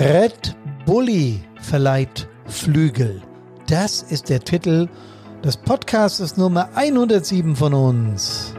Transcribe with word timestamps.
Red 0.00 0.54
Bulli 0.86 1.40
verleiht 1.60 2.28
Flügel. 2.46 3.20
Das 3.66 4.00
ist 4.00 4.28
der 4.28 4.38
Titel 4.38 4.88
des 5.42 5.56
Podcasts 5.56 6.36
Nummer 6.36 6.68
107 6.76 7.56
von 7.56 7.74
uns. 7.74 8.54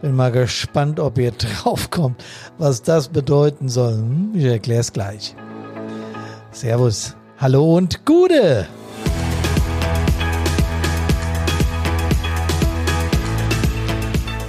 Bin 0.00 0.16
mal 0.16 0.32
gespannt, 0.32 1.00
ob 1.00 1.18
ihr 1.18 1.32
draufkommt, 1.62 2.24
was 2.56 2.80
das 2.80 3.08
bedeuten 3.08 3.68
soll. 3.68 3.92
Hm, 3.92 4.32
ich 4.34 4.44
erkläre 4.44 4.80
es 4.80 4.94
gleich. 4.94 5.36
Servus, 6.50 7.14
hallo 7.36 7.76
und 7.76 8.06
Gude! 8.06 8.66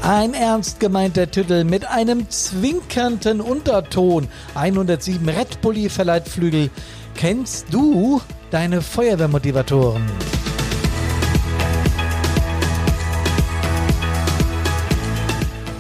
Ein 0.04 0.34
ernst 0.34 0.82
gemeinter 0.82 1.32
Titel 1.32 1.64
mit 1.64 1.86
einem 1.86 2.30
zwinkernden 2.30 3.40
Unterton. 3.40 4.28
107 4.54 5.30
Red 5.30 5.62
Bulli 5.62 5.88
verleiht 5.88 6.28
Flügel. 6.28 6.70
Kennst 7.16 7.68
du 7.72 8.20
deine 8.52 8.82
Feuerwehrmotivatoren? 8.82 10.04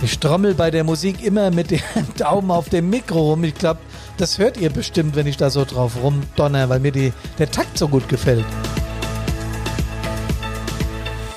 Ich 0.02 0.17
trommel 0.20 0.53
bei 0.53 0.72
der 0.72 0.86
Musik 0.86 1.22
immer 1.22 1.52
mit 1.52 1.72
dem 1.72 1.81
Daumen 2.17 2.50
auf 2.50 2.70
dem 2.70 2.90
Mikro 2.90 3.31
rum. 3.31 3.44
Ich 3.44 3.55
glaube, 3.55 3.81
das 4.16 4.38
hört 4.38 4.55
ihr 4.55 4.70
bestimmt, 4.70 5.17
wenn 5.17 5.28
ich 5.28 5.36
da 5.36 5.50
so 5.50 5.66
drauf 5.66 6.02
rumdonner, 6.02 6.70
weil 6.70 6.80
mir 6.80 6.94
die, 6.94 7.12
der 7.40 7.52
Takt 7.52 7.78
so 7.78 7.90
gut 7.90 8.08
gefällt. 8.08 8.45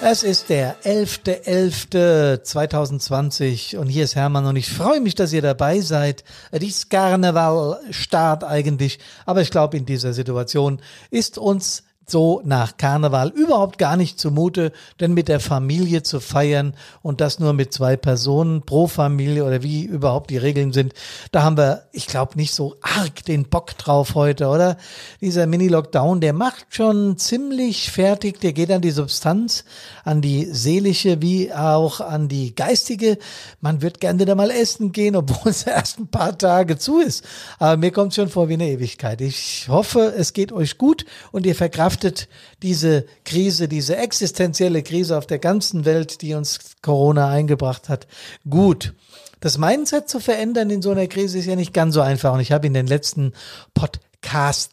Es 0.08 0.22
ist 0.22 0.50
der 0.50 0.80
11.11.2020 0.84 3.76
und 3.76 3.88
hier 3.88 4.04
ist 4.04 4.14
Hermann 4.14 4.46
und 4.46 4.54
ich 4.54 4.70
freue 4.70 5.00
mich, 5.00 5.16
dass 5.16 5.32
ihr 5.32 5.42
dabei 5.42 5.80
seid. 5.80 6.22
Dies 6.52 6.88
Karneval 6.88 7.80
start 7.90 8.44
eigentlich, 8.44 9.00
aber 9.24 9.40
ich 9.40 9.50
glaube, 9.50 9.76
in 9.76 9.84
dieser 9.84 10.12
Situation 10.12 10.80
ist 11.10 11.38
uns 11.38 11.82
so 12.08 12.40
nach 12.44 12.76
Karneval 12.76 13.30
überhaupt 13.30 13.78
gar 13.78 13.96
nicht 13.96 14.20
zumute, 14.20 14.72
denn 15.00 15.12
mit 15.12 15.26
der 15.26 15.40
Familie 15.40 16.04
zu 16.04 16.20
feiern 16.20 16.74
und 17.02 17.20
das 17.20 17.40
nur 17.40 17.52
mit 17.52 17.72
zwei 17.72 17.96
Personen 17.96 18.62
pro 18.62 18.86
Familie 18.86 19.44
oder 19.44 19.64
wie 19.64 19.82
überhaupt 19.82 20.30
die 20.30 20.36
Regeln 20.36 20.72
sind, 20.72 20.94
da 21.32 21.42
haben 21.42 21.56
wir, 21.56 21.82
ich 21.90 22.06
glaube, 22.06 22.36
nicht 22.36 22.54
so 22.54 22.76
arg 22.80 23.24
den 23.24 23.48
Bock 23.48 23.76
drauf 23.76 24.14
heute, 24.14 24.46
oder? 24.46 24.76
Dieser 25.20 25.48
Mini-Lockdown, 25.48 26.20
der 26.20 26.32
macht 26.32 26.66
schon 26.70 27.18
ziemlich 27.18 27.90
fertig, 27.90 28.40
der 28.40 28.52
geht 28.52 28.70
an 28.70 28.82
die 28.82 28.92
Substanz, 28.92 29.64
an 30.04 30.22
die 30.22 30.44
seelische 30.44 31.20
wie 31.22 31.52
auch 31.52 32.00
an 32.00 32.28
die 32.28 32.54
geistige. 32.54 33.18
Man 33.60 33.82
wird 33.82 34.00
gerne 34.00 34.24
da 34.24 34.36
mal 34.36 34.52
essen 34.52 34.92
gehen, 34.92 35.16
obwohl 35.16 35.50
es 35.50 35.62
erst 35.66 35.98
ein 35.98 36.06
paar 36.06 36.38
Tage 36.38 36.78
zu 36.78 37.00
ist. 37.00 37.24
Aber 37.58 37.76
mir 37.76 37.90
kommt 37.90 38.14
schon 38.14 38.28
vor 38.28 38.48
wie 38.48 38.54
eine 38.54 38.68
Ewigkeit. 38.68 39.20
Ich 39.20 39.66
hoffe, 39.68 40.14
es 40.16 40.32
geht 40.32 40.52
euch 40.52 40.78
gut 40.78 41.04
und 41.32 41.46
ihr 41.46 41.56
verkraftet 41.56 41.95
verkraftet 41.96 42.28
diese 42.62 43.06
Krise, 43.24 43.68
diese 43.68 43.96
existenzielle 43.96 44.82
Krise 44.82 45.16
auf 45.16 45.26
der 45.26 45.38
ganzen 45.38 45.84
Welt, 45.84 46.22
die 46.22 46.34
uns 46.34 46.58
Corona 46.82 47.28
eingebracht 47.28 47.88
hat, 47.88 48.06
gut. 48.48 48.94
Das 49.40 49.58
Mindset 49.58 50.08
zu 50.08 50.18
verändern 50.18 50.70
in 50.70 50.82
so 50.82 50.90
einer 50.90 51.06
Krise 51.06 51.38
ist 51.38 51.46
ja 51.46 51.56
nicht 51.56 51.74
ganz 51.74 51.94
so 51.94 52.00
einfach. 52.00 52.32
Und 52.32 52.40
ich 52.40 52.52
habe 52.52 52.66
in 52.66 52.74
den 52.74 52.86
letzten 52.86 53.32
Podcast 53.74 54.72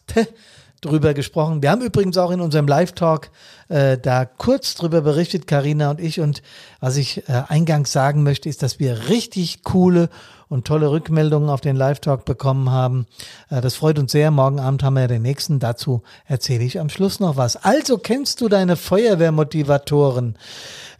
drüber 0.80 1.14
gesprochen. 1.14 1.62
Wir 1.62 1.70
haben 1.70 1.82
übrigens 1.82 2.16
auch 2.16 2.30
in 2.30 2.40
unserem 2.40 2.66
Live-Talk 2.66 3.30
äh, 3.68 3.98
da 3.98 4.24
kurz 4.24 4.74
drüber 4.74 5.02
berichtet, 5.02 5.46
Karina 5.46 5.90
und 5.90 6.00
ich. 6.00 6.20
Und 6.20 6.42
was 6.80 6.96
ich 6.96 7.28
äh, 7.28 7.42
eingangs 7.48 7.92
sagen 7.92 8.22
möchte, 8.22 8.48
ist, 8.48 8.62
dass 8.62 8.78
wir 8.78 9.08
richtig 9.08 9.62
coole 9.64 10.08
und 10.54 10.68
tolle 10.68 10.92
Rückmeldungen 10.92 11.50
auf 11.50 11.60
den 11.60 11.74
Live-Talk 11.74 12.24
bekommen 12.24 12.70
haben. 12.70 13.06
Äh, 13.50 13.60
das 13.60 13.74
freut 13.74 13.98
uns 13.98 14.12
sehr. 14.12 14.30
Morgen 14.30 14.60
Abend 14.60 14.84
haben 14.84 14.94
wir 14.94 15.08
den 15.08 15.22
nächsten. 15.22 15.58
Dazu 15.58 16.04
erzähle 16.26 16.62
ich 16.62 16.78
am 16.78 16.88
Schluss 16.88 17.18
noch 17.18 17.36
was. 17.36 17.56
Also 17.56 17.98
kennst 17.98 18.40
du 18.40 18.48
deine 18.48 18.76
Feuerwehrmotivatoren? 18.76 20.36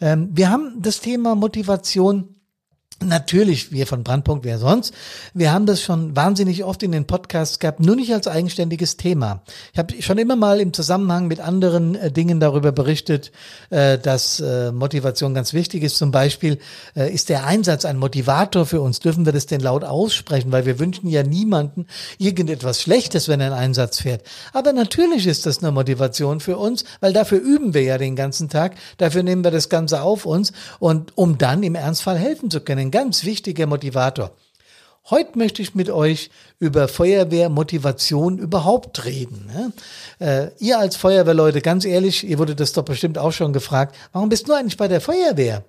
Ähm, 0.00 0.28
wir 0.32 0.50
haben 0.50 0.82
das 0.82 0.98
Thema 0.98 1.36
Motivation 1.36 2.33
Natürlich, 3.04 3.70
wir 3.72 3.86
von 3.86 4.02
Brandpunkt, 4.02 4.44
wer 4.44 4.58
sonst. 4.58 4.94
Wir 5.34 5.52
haben 5.52 5.66
das 5.66 5.82
schon 5.82 6.16
wahnsinnig 6.16 6.64
oft 6.64 6.82
in 6.82 6.92
den 6.92 7.06
Podcasts 7.06 7.58
gehabt, 7.58 7.80
nur 7.80 7.96
nicht 7.96 8.12
als 8.12 8.26
eigenständiges 8.26 8.96
Thema. 8.96 9.42
Ich 9.72 9.78
habe 9.78 10.00
schon 10.02 10.18
immer 10.18 10.36
mal 10.36 10.60
im 10.60 10.72
Zusammenhang 10.72 11.26
mit 11.26 11.40
anderen 11.40 11.94
äh, 11.94 12.10
Dingen 12.10 12.40
darüber 12.40 12.72
berichtet, 12.72 13.32
äh, 13.70 13.98
dass 13.98 14.40
äh, 14.40 14.72
Motivation 14.72 15.34
ganz 15.34 15.52
wichtig 15.52 15.82
ist. 15.82 15.96
Zum 15.96 16.10
Beispiel 16.10 16.58
äh, 16.96 17.12
ist 17.12 17.28
der 17.28 17.44
Einsatz 17.46 17.84
ein 17.84 17.98
Motivator 17.98 18.64
für 18.64 18.80
uns. 18.80 19.00
Dürfen 19.00 19.26
wir 19.26 19.32
das 19.32 19.46
denn 19.46 19.60
laut 19.60 19.84
aussprechen? 19.84 20.50
Weil 20.50 20.66
wir 20.66 20.78
wünschen 20.78 21.08
ja 21.08 21.22
niemanden 21.22 21.86
irgendetwas 22.18 22.80
Schlechtes, 22.80 23.28
wenn 23.28 23.40
er 23.40 23.46
einen 23.46 23.64
Einsatz 23.64 24.00
fährt. 24.00 24.22
Aber 24.52 24.72
natürlich 24.72 25.26
ist 25.26 25.46
das 25.46 25.62
eine 25.62 25.72
Motivation 25.72 26.40
für 26.40 26.56
uns, 26.56 26.84
weil 27.00 27.12
dafür 27.12 27.38
üben 27.38 27.74
wir 27.74 27.82
ja 27.82 27.98
den 27.98 28.16
ganzen 28.16 28.48
Tag. 28.48 28.76
Dafür 28.96 29.22
nehmen 29.22 29.44
wir 29.44 29.50
das 29.50 29.68
Ganze 29.68 30.02
auf 30.02 30.26
uns 30.26 30.52
und 30.78 31.16
um 31.16 31.38
dann 31.38 31.62
im 31.62 31.74
Ernstfall 31.74 32.18
helfen 32.18 32.50
zu 32.50 32.60
können 32.60 32.90
ganz 32.94 33.24
wichtiger 33.24 33.66
Motivator. 33.66 34.30
Heute 35.10 35.36
möchte 35.36 35.60
ich 35.60 35.74
mit 35.74 35.90
euch 35.90 36.30
über 36.60 36.86
Feuerwehrmotivation 36.86 38.38
überhaupt 38.38 39.04
reden. 39.04 39.50
Ne? 39.52 39.72
Äh, 40.24 40.64
ihr 40.64 40.78
als 40.78 40.94
Feuerwehrleute, 40.94 41.60
ganz 41.60 41.84
ehrlich, 41.84 42.22
ihr 42.22 42.38
wurdet 42.38 42.60
das 42.60 42.72
doch 42.72 42.84
bestimmt 42.84 43.18
auch 43.18 43.32
schon 43.32 43.52
gefragt, 43.52 43.96
warum 44.12 44.28
bist 44.28 44.48
du 44.48 44.52
eigentlich 44.52 44.76
bei 44.76 44.86
der 44.86 45.00
Feuerwehr? 45.00 45.64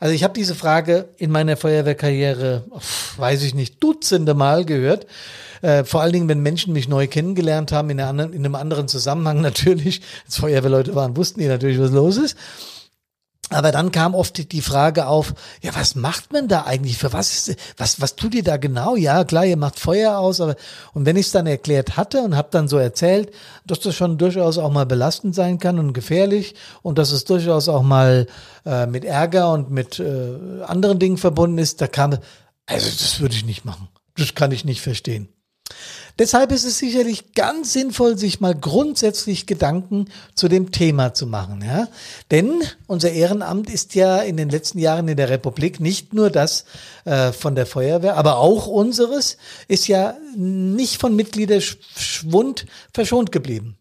Also 0.00 0.14
ich 0.14 0.24
habe 0.24 0.32
diese 0.32 0.54
Frage 0.54 1.10
in 1.18 1.30
meiner 1.30 1.58
Feuerwehrkarriere, 1.58 2.64
weiß 3.18 3.42
ich 3.42 3.54
nicht, 3.54 3.82
dutzende 3.84 4.32
Mal 4.32 4.64
gehört. 4.64 5.06
Äh, 5.60 5.84
vor 5.84 6.00
allen 6.00 6.14
Dingen, 6.14 6.28
wenn 6.28 6.40
Menschen 6.40 6.72
mich 6.72 6.88
neu 6.88 7.08
kennengelernt 7.08 7.72
haben, 7.72 7.90
in, 7.90 8.00
einer, 8.00 8.24
in 8.24 8.36
einem 8.36 8.54
anderen 8.54 8.88
Zusammenhang 8.88 9.40
natürlich. 9.42 10.00
Als 10.24 10.38
Feuerwehrleute 10.38 10.94
waren, 10.94 11.14
wussten 11.14 11.40
die 11.40 11.46
natürlich, 11.46 11.78
was 11.78 11.90
los 11.90 12.16
ist. 12.16 12.38
Aber 13.50 13.72
dann 13.72 13.92
kam 13.92 14.14
oft 14.14 14.52
die 14.52 14.60
Frage 14.60 15.06
auf, 15.06 15.32
ja, 15.62 15.74
was 15.74 15.94
macht 15.94 16.32
man 16.32 16.48
da 16.48 16.64
eigentlich? 16.64 16.98
Für 16.98 17.14
was, 17.14 17.54
was, 17.78 18.00
was 18.00 18.14
tut 18.14 18.34
ihr 18.34 18.42
da 18.42 18.58
genau? 18.58 18.94
Ja, 18.94 19.24
klar, 19.24 19.46
ihr 19.46 19.56
macht 19.56 19.80
Feuer 19.80 20.18
aus, 20.18 20.40
aber, 20.40 20.54
und 20.92 21.06
wenn 21.06 21.16
ich 21.16 21.26
es 21.26 21.32
dann 21.32 21.46
erklärt 21.46 21.96
hatte 21.96 22.20
und 22.20 22.36
habe 22.36 22.48
dann 22.50 22.68
so 22.68 22.76
erzählt, 22.76 23.32
dass 23.66 23.80
das 23.80 23.94
schon 23.94 24.18
durchaus 24.18 24.58
auch 24.58 24.70
mal 24.70 24.84
belastend 24.84 25.34
sein 25.34 25.58
kann 25.58 25.78
und 25.78 25.94
gefährlich 25.94 26.54
und 26.82 26.98
dass 26.98 27.10
es 27.10 27.24
durchaus 27.24 27.68
auch 27.68 27.82
mal 27.82 28.26
äh, 28.66 28.86
mit 28.86 29.04
Ärger 29.04 29.52
und 29.52 29.70
mit 29.70 29.98
äh, 29.98 30.62
anderen 30.66 30.98
Dingen 30.98 31.16
verbunden 31.16 31.56
ist, 31.56 31.80
da 31.80 31.86
kam, 31.86 32.18
also 32.66 32.86
das 32.86 33.20
würde 33.20 33.34
ich 33.34 33.46
nicht 33.46 33.64
machen. 33.64 33.88
Das 34.16 34.34
kann 34.34 34.52
ich 34.52 34.64
nicht 34.66 34.82
verstehen. 34.82 35.28
Deshalb 36.18 36.50
ist 36.50 36.64
es 36.64 36.78
sicherlich 36.78 37.34
ganz 37.34 37.72
sinnvoll, 37.72 38.18
sich 38.18 38.40
mal 38.40 38.54
grundsätzlich 38.54 39.46
Gedanken 39.46 40.06
zu 40.34 40.48
dem 40.48 40.72
Thema 40.72 41.14
zu 41.14 41.28
machen. 41.28 41.62
Ja? 41.64 41.86
Denn 42.32 42.60
unser 42.88 43.12
Ehrenamt 43.12 43.70
ist 43.70 43.94
ja 43.94 44.18
in 44.18 44.36
den 44.36 44.48
letzten 44.48 44.80
Jahren 44.80 45.06
in 45.06 45.16
der 45.16 45.28
Republik 45.28 45.78
nicht 45.78 46.14
nur 46.14 46.30
das 46.30 46.64
äh, 47.04 47.30
von 47.30 47.54
der 47.54 47.66
Feuerwehr, 47.66 48.16
aber 48.16 48.38
auch 48.38 48.66
unseres 48.66 49.36
ist 49.68 49.86
ja 49.86 50.16
nicht 50.34 51.00
von 51.00 51.14
Mitgliederschwund 51.14 52.66
verschont 52.92 53.30
geblieben. 53.30 53.78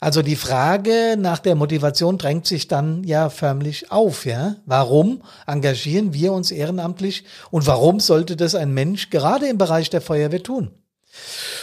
Also 0.00 0.22
die 0.22 0.36
Frage 0.36 1.16
nach 1.18 1.40
der 1.40 1.56
Motivation 1.56 2.18
drängt 2.18 2.46
sich 2.46 2.68
dann 2.68 3.02
ja 3.02 3.30
förmlich 3.30 3.90
auf, 3.90 4.26
ja? 4.26 4.54
Warum 4.64 5.22
engagieren 5.46 6.14
wir 6.14 6.32
uns 6.32 6.52
ehrenamtlich 6.52 7.24
und 7.50 7.66
warum 7.66 7.98
sollte 7.98 8.36
das 8.36 8.54
ein 8.54 8.72
Mensch 8.72 9.10
gerade 9.10 9.48
im 9.48 9.58
Bereich 9.58 9.90
der 9.90 10.00
Feuerwehr 10.00 10.42
tun? 10.42 10.70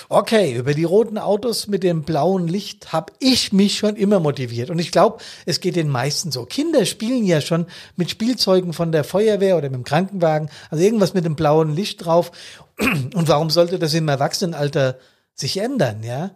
Okay, 0.09 0.55
über 0.55 0.73
die 0.73 0.83
roten 0.83 1.17
Autos 1.17 1.67
mit 1.67 1.83
dem 1.83 2.03
blauen 2.03 2.47
Licht 2.47 2.93
habe 2.93 3.13
ich 3.19 3.53
mich 3.53 3.77
schon 3.77 3.95
immer 3.95 4.19
motiviert. 4.19 4.69
Und 4.69 4.79
ich 4.79 4.91
glaube, 4.91 5.17
es 5.45 5.59
geht 5.59 5.75
den 5.75 5.89
meisten 5.89 6.31
so. 6.31 6.45
Kinder 6.45 6.85
spielen 6.85 7.25
ja 7.25 7.41
schon 7.41 7.65
mit 7.95 8.09
Spielzeugen 8.09 8.73
von 8.73 8.91
der 8.91 9.03
Feuerwehr 9.03 9.57
oder 9.57 9.69
mit 9.69 9.79
dem 9.79 9.83
Krankenwagen, 9.83 10.49
also 10.69 10.83
irgendwas 10.83 11.13
mit 11.13 11.25
dem 11.25 11.35
blauen 11.35 11.75
Licht 11.75 12.05
drauf. 12.05 12.31
Und 12.79 13.27
warum 13.27 13.49
sollte 13.49 13.79
das 13.79 13.93
im 13.93 14.07
Erwachsenenalter 14.07 14.99
sich 15.33 15.57
ändern, 15.57 16.03
ja? 16.03 16.31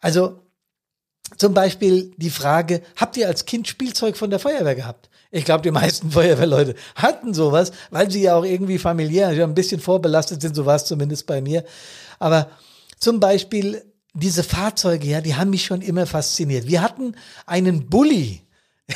Also 0.00 0.40
zum 1.38 1.54
Beispiel 1.54 2.12
die 2.16 2.30
Frage, 2.30 2.82
habt 2.96 3.16
ihr 3.16 3.26
als 3.26 3.46
Kind 3.46 3.66
Spielzeug 3.66 4.16
von 4.16 4.30
der 4.30 4.38
Feuerwehr 4.38 4.74
gehabt? 4.74 5.08
Ich 5.30 5.44
glaube, 5.44 5.62
die 5.62 5.70
meisten 5.70 6.10
Feuerwehrleute 6.12 6.74
hatten 6.94 7.34
sowas, 7.34 7.72
weil 7.90 8.10
sie 8.10 8.22
ja 8.22 8.36
auch 8.36 8.44
irgendwie 8.44 8.78
familiär, 8.78 9.28
ein 9.28 9.54
bisschen 9.54 9.80
vorbelastet 9.80 10.42
sind, 10.42 10.54
so 10.54 10.66
war 10.66 10.76
es 10.76 10.84
zumindest 10.84 11.26
bei 11.26 11.40
mir. 11.40 11.64
Aber 12.18 12.50
zum 12.98 13.20
Beispiel 13.20 13.82
diese 14.14 14.44
Fahrzeuge, 14.44 15.06
ja, 15.08 15.20
die 15.20 15.34
haben 15.34 15.50
mich 15.50 15.64
schon 15.64 15.82
immer 15.82 16.06
fasziniert. 16.06 16.66
Wir 16.68 16.82
hatten 16.82 17.16
einen 17.46 17.88
Bulli. 17.88 18.42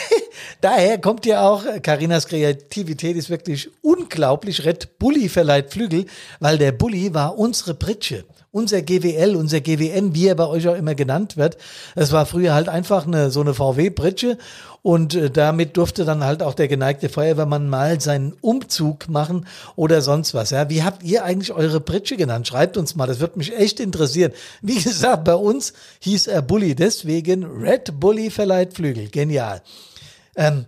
Daher 0.60 0.98
kommt 0.98 1.26
ja 1.26 1.48
auch, 1.48 1.64
Karinas 1.82 2.26
Kreativität 2.26 3.16
ist 3.16 3.30
wirklich 3.30 3.68
unglaublich. 3.82 4.64
Red 4.64 4.98
Bulli 4.98 5.28
verleiht 5.28 5.72
Flügel, 5.72 6.06
weil 6.40 6.58
der 6.58 6.72
Bulli 6.72 7.14
war 7.14 7.38
unsere 7.38 7.74
Pritsche. 7.74 8.24
Unser 8.50 8.82
GWL, 8.82 9.36
unser 9.36 9.60
GWN, 9.60 10.14
wie 10.14 10.26
er 10.26 10.34
bei 10.34 10.46
euch 10.46 10.68
auch 10.68 10.74
immer 10.74 10.94
genannt 10.94 11.36
wird. 11.36 11.58
Es 11.94 12.12
war 12.12 12.26
früher 12.26 12.54
halt 12.54 12.68
einfach 12.68 13.06
eine, 13.06 13.30
so 13.30 13.40
eine 13.40 13.54
VW-Pritsche 13.54 14.38
und 14.82 15.14
äh, 15.14 15.30
damit 15.30 15.76
durfte 15.76 16.04
dann 16.04 16.24
halt 16.24 16.42
auch 16.42 16.54
der 16.54 16.68
geneigte 16.68 17.08
Feuerwehrmann 17.08 17.68
mal 17.68 18.00
seinen 18.00 18.32
Umzug 18.40 19.08
machen 19.08 19.46
oder 19.76 20.00
sonst 20.00 20.34
was. 20.34 20.50
Ja, 20.50 20.70
wie 20.70 20.82
habt 20.82 21.02
ihr 21.02 21.24
eigentlich 21.24 21.52
eure 21.52 21.80
Pritsche 21.80 22.16
genannt? 22.16 22.46
Schreibt 22.46 22.76
uns 22.76 22.94
mal, 22.94 23.06
das 23.06 23.20
wird 23.20 23.36
mich 23.36 23.56
echt 23.56 23.80
interessieren. 23.80 24.32
Wie 24.62 24.78
gesagt, 24.82 25.24
bei 25.24 25.34
uns 25.34 25.72
hieß 26.00 26.28
er 26.28 26.42
Bully, 26.42 26.74
deswegen 26.74 27.44
Red 27.44 28.00
Bully 28.00 28.30
verleiht 28.30 28.74
Flügel. 28.74 29.08
Genial. 29.08 29.62
Ähm, 30.36 30.66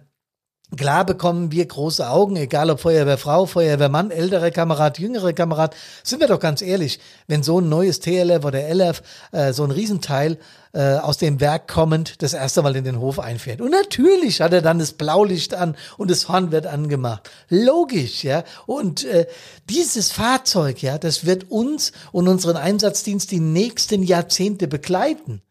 Klar 0.76 1.04
bekommen 1.04 1.50
wir 1.50 1.66
große 1.66 2.08
Augen, 2.08 2.36
egal 2.36 2.70
ob 2.70 2.78
Feuerwehrfrau, 2.78 3.46
Feuerwehrmann, 3.46 4.12
ältere 4.12 4.52
Kamerad, 4.52 5.00
jüngere 5.00 5.32
Kamerad. 5.32 5.74
Sind 6.04 6.20
wir 6.20 6.28
doch 6.28 6.38
ganz 6.38 6.62
ehrlich, 6.62 7.00
wenn 7.26 7.42
so 7.42 7.60
ein 7.60 7.68
neues 7.68 7.98
TLF 7.98 8.44
oder 8.44 8.68
LF, 8.72 9.02
äh, 9.32 9.52
so 9.52 9.64
ein 9.64 9.72
Riesenteil 9.72 10.38
äh, 10.72 10.94
aus 10.94 11.18
dem 11.18 11.40
Werk 11.40 11.66
kommend, 11.66 12.22
das 12.22 12.34
erste 12.34 12.62
Mal 12.62 12.76
in 12.76 12.84
den 12.84 13.00
Hof 13.00 13.18
einfährt. 13.18 13.60
Und 13.60 13.72
natürlich 13.72 14.40
hat 14.40 14.52
er 14.52 14.62
dann 14.62 14.78
das 14.78 14.92
Blaulicht 14.92 15.54
an 15.54 15.76
und 15.96 16.08
das 16.08 16.28
Horn 16.28 16.52
wird 16.52 16.68
angemacht. 16.68 17.28
Logisch, 17.48 18.22
ja. 18.22 18.44
Und 18.66 19.04
äh, 19.04 19.26
dieses 19.68 20.12
Fahrzeug, 20.12 20.82
ja, 20.82 20.98
das 20.98 21.26
wird 21.26 21.50
uns 21.50 21.90
und 22.12 22.28
unseren 22.28 22.56
Einsatzdienst 22.56 23.32
die 23.32 23.40
nächsten 23.40 24.04
Jahrzehnte 24.04 24.68
begleiten. 24.68 25.42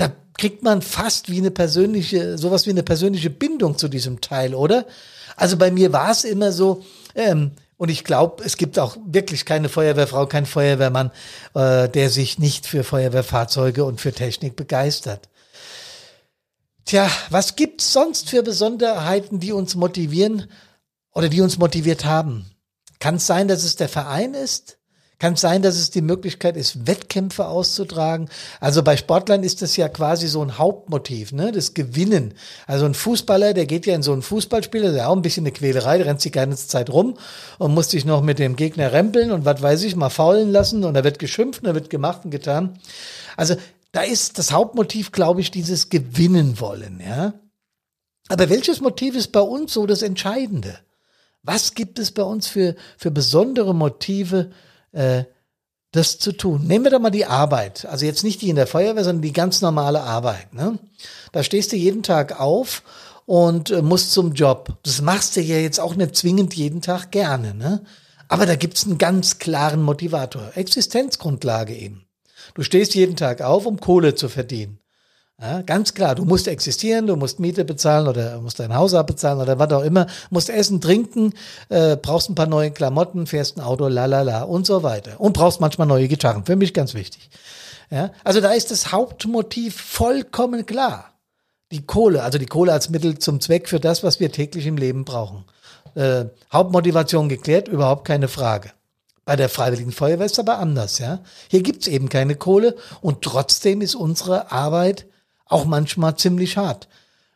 Da 0.00 0.10
kriegt 0.38 0.62
man 0.62 0.80
fast 0.80 1.30
wie 1.30 1.36
eine 1.36 1.50
persönliche, 1.50 2.38
sowas 2.38 2.64
wie 2.64 2.70
eine 2.70 2.82
persönliche 2.82 3.28
Bindung 3.28 3.76
zu 3.76 3.86
diesem 3.86 4.22
Teil, 4.22 4.54
oder? 4.54 4.86
Also 5.36 5.58
bei 5.58 5.70
mir 5.70 5.92
war 5.92 6.10
es 6.10 6.24
immer 6.24 6.52
so, 6.52 6.82
ähm, 7.14 7.50
und 7.76 7.90
ich 7.90 8.02
glaube, 8.02 8.42
es 8.42 8.56
gibt 8.56 8.78
auch 8.78 8.96
wirklich 9.04 9.44
keine 9.44 9.68
Feuerwehrfrau, 9.68 10.24
kein 10.24 10.46
Feuerwehrmann, 10.46 11.10
äh, 11.54 11.90
der 11.90 12.08
sich 12.08 12.38
nicht 12.38 12.66
für 12.66 12.82
Feuerwehrfahrzeuge 12.82 13.84
und 13.84 14.00
für 14.00 14.14
Technik 14.14 14.56
begeistert. 14.56 15.28
Tja, 16.86 17.10
was 17.28 17.56
gibt's 17.56 17.92
sonst 17.92 18.30
für 18.30 18.42
Besonderheiten, 18.42 19.38
die 19.38 19.52
uns 19.52 19.74
motivieren 19.74 20.50
oder 21.12 21.28
die 21.28 21.42
uns 21.42 21.58
motiviert 21.58 22.06
haben? 22.06 22.50
Kann 23.00 23.16
es 23.16 23.26
sein, 23.26 23.48
dass 23.48 23.64
es 23.64 23.76
der 23.76 23.90
Verein 23.90 24.32
ist? 24.32 24.78
Kann 25.20 25.34
es 25.34 25.42
sein, 25.42 25.60
dass 25.60 25.76
es 25.76 25.90
die 25.90 26.00
Möglichkeit 26.00 26.56
ist, 26.56 26.86
Wettkämpfe 26.86 27.46
auszutragen? 27.46 28.30
Also 28.58 28.82
bei 28.82 28.96
Sportlern 28.96 29.42
ist 29.42 29.60
das 29.60 29.76
ja 29.76 29.90
quasi 29.90 30.26
so 30.28 30.40
ein 30.42 30.56
Hauptmotiv, 30.56 31.32
ne? 31.32 31.52
Das 31.52 31.74
Gewinnen. 31.74 32.32
Also 32.66 32.86
ein 32.86 32.94
Fußballer, 32.94 33.52
der 33.52 33.66
geht 33.66 33.84
ja 33.84 33.94
in 33.94 34.02
so 34.02 34.14
ein 34.14 34.22
Fußballspiel, 34.22 34.80
das 34.80 34.92
ist 34.92 34.96
ja 34.96 35.08
auch 35.08 35.16
ein 35.16 35.20
bisschen 35.20 35.44
eine 35.44 35.52
Quälerei, 35.52 35.98
der 35.98 36.06
rennt 36.06 36.24
die 36.24 36.30
ganze 36.30 36.68
Zeit 36.68 36.88
rum 36.88 37.18
und 37.58 37.74
muss 37.74 37.90
sich 37.90 38.06
noch 38.06 38.22
mit 38.22 38.38
dem 38.38 38.56
Gegner 38.56 38.92
rempeln 38.92 39.30
und 39.30 39.44
was 39.44 39.60
weiß 39.60 39.82
ich, 39.82 39.94
mal 39.94 40.08
faulen 40.08 40.50
lassen 40.50 40.84
und 40.84 40.94
da 40.94 41.04
wird 41.04 41.18
geschimpft 41.18 41.60
und 41.60 41.68
da 41.68 41.74
wird 41.74 41.90
gemacht 41.90 42.22
und 42.24 42.30
getan. 42.30 42.78
Also 43.36 43.56
da 43.92 44.00
ist 44.00 44.38
das 44.38 44.52
Hauptmotiv, 44.52 45.12
glaube 45.12 45.42
ich, 45.42 45.50
dieses 45.50 45.90
Gewinnen 45.90 46.60
wollen, 46.60 46.98
ja? 47.06 47.34
Aber 48.28 48.48
welches 48.48 48.80
Motiv 48.80 49.16
ist 49.16 49.32
bei 49.32 49.40
uns 49.40 49.74
so 49.74 49.84
das 49.84 50.00
Entscheidende? 50.00 50.78
Was 51.42 51.74
gibt 51.74 51.98
es 51.98 52.10
bei 52.10 52.22
uns 52.22 52.46
für, 52.46 52.74
für 52.96 53.10
besondere 53.10 53.74
Motive, 53.74 54.50
äh, 54.92 55.24
das 55.92 56.18
zu 56.18 56.32
tun. 56.32 56.66
Nehmen 56.66 56.84
wir 56.84 56.90
doch 56.92 57.00
mal 57.00 57.10
die 57.10 57.26
Arbeit. 57.26 57.84
Also 57.86 58.06
jetzt 58.06 58.22
nicht 58.22 58.42
die 58.42 58.50
in 58.50 58.56
der 58.56 58.66
Feuerwehr, 58.66 59.04
sondern 59.04 59.22
die 59.22 59.32
ganz 59.32 59.60
normale 59.60 60.02
Arbeit. 60.02 60.52
Ne? 60.54 60.78
Da 61.32 61.42
stehst 61.42 61.72
du 61.72 61.76
jeden 61.76 62.02
Tag 62.02 62.40
auf 62.40 62.82
und 63.26 63.70
äh, 63.70 63.82
musst 63.82 64.12
zum 64.12 64.32
Job. 64.32 64.78
Das 64.82 65.02
machst 65.02 65.36
du 65.36 65.40
ja 65.40 65.56
jetzt 65.56 65.80
auch 65.80 65.94
nicht 65.94 66.16
zwingend 66.16 66.54
jeden 66.54 66.80
Tag 66.80 67.10
gerne. 67.10 67.54
Ne? 67.54 67.84
Aber 68.28 68.46
da 68.46 68.54
gibt's 68.56 68.86
einen 68.86 68.98
ganz 68.98 69.38
klaren 69.38 69.82
Motivator. 69.82 70.52
Existenzgrundlage 70.54 71.74
eben. 71.74 72.06
Du 72.54 72.62
stehst 72.62 72.94
jeden 72.94 73.16
Tag 73.16 73.42
auf, 73.42 73.66
um 73.66 73.80
Kohle 73.80 74.14
zu 74.14 74.28
verdienen. 74.28 74.79
Ja, 75.42 75.62
ganz 75.62 75.94
klar, 75.94 76.14
du 76.14 76.26
musst 76.26 76.48
existieren, 76.48 77.06
du 77.06 77.16
musst 77.16 77.40
Miete 77.40 77.64
bezahlen 77.64 78.08
oder 78.08 78.38
musst 78.42 78.60
dein 78.60 78.74
Haus 78.74 78.92
abbezahlen 78.92 79.40
oder 79.40 79.58
was 79.58 79.72
auch 79.72 79.82
immer, 79.82 80.06
musst 80.28 80.50
essen, 80.50 80.82
trinken, 80.82 81.32
äh, 81.70 81.96
brauchst 81.96 82.28
ein 82.28 82.34
paar 82.34 82.46
neue 82.46 82.70
Klamotten, 82.72 83.26
fährst 83.26 83.56
ein 83.56 83.62
Auto, 83.62 83.88
la 83.88 84.04
la 84.04 84.20
la 84.20 84.42
und 84.42 84.66
so 84.66 84.82
weiter. 84.82 85.18
Und 85.18 85.32
brauchst 85.32 85.60
manchmal 85.60 85.86
neue 85.86 86.08
Gitarren, 86.08 86.44
für 86.44 86.56
mich 86.56 86.74
ganz 86.74 86.92
wichtig. 86.92 87.30
Ja, 87.90 88.10
also 88.22 88.42
da 88.42 88.52
ist 88.52 88.70
das 88.70 88.92
Hauptmotiv 88.92 89.80
vollkommen 89.80 90.66
klar. 90.66 91.14
Die 91.72 91.86
Kohle, 91.86 92.22
also 92.22 92.36
die 92.36 92.46
Kohle 92.46 92.72
als 92.74 92.90
Mittel 92.90 93.18
zum 93.18 93.40
Zweck 93.40 93.68
für 93.68 93.80
das, 93.80 94.02
was 94.02 94.20
wir 94.20 94.30
täglich 94.30 94.66
im 94.66 94.76
Leben 94.76 95.06
brauchen. 95.06 95.44
Äh, 95.94 96.26
Hauptmotivation 96.52 97.30
geklärt, 97.30 97.66
überhaupt 97.68 98.06
keine 98.06 98.28
Frage. 98.28 98.72
Bei 99.24 99.36
der 99.36 99.48
Freiwilligen 99.48 99.92
Feuerwehr 99.92 100.26
ist 100.26 100.38
aber 100.38 100.58
anders, 100.58 100.98
ja. 100.98 101.20
Hier 101.48 101.62
gibt's 101.62 101.86
eben 101.86 102.10
keine 102.10 102.34
Kohle 102.34 102.76
und 103.00 103.22
trotzdem 103.22 103.80
ist 103.80 103.94
unsere 103.94 104.52
Arbeit 104.52 105.06
auch 105.50 105.66
manchmal 105.66 106.16
ziemlich 106.16 106.56
hart. 106.56 106.88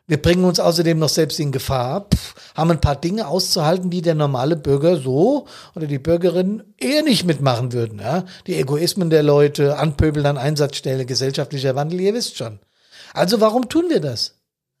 Wir 0.07 0.21
bringen 0.21 0.45
uns 0.45 0.59
außerdem 0.59 0.99
noch 0.99 1.09
selbst 1.09 1.39
in 1.39 1.51
Gefahr, 1.51 2.07
pff, 2.13 2.35
haben 2.53 2.69
ein 2.69 2.81
paar 2.81 2.95
Dinge 2.95 3.27
auszuhalten, 3.27 3.89
die 3.89 4.03
der 4.03 4.13
normale 4.13 4.55
Bürger 4.55 4.97
so 4.97 5.47
oder 5.75 5.87
die 5.87 5.97
Bürgerin 5.97 6.63
eher 6.77 7.01
nicht 7.01 7.25
mitmachen 7.25 7.73
würden. 7.73 7.99
Ja? 7.99 8.25
Die 8.45 8.55
Egoismen 8.55 9.09
der 9.09 9.23
Leute, 9.23 9.77
Anpöbeln 9.77 10.25
an 10.27 10.37
Einsatzstelle, 10.37 11.07
gesellschaftlicher 11.07 11.75
Wandel, 11.75 12.01
ihr 12.01 12.13
wisst 12.13 12.37
schon. 12.37 12.59
Also 13.13 13.41
warum 13.41 13.67
tun 13.67 13.85
wir 13.89 13.99
das? 13.99 14.35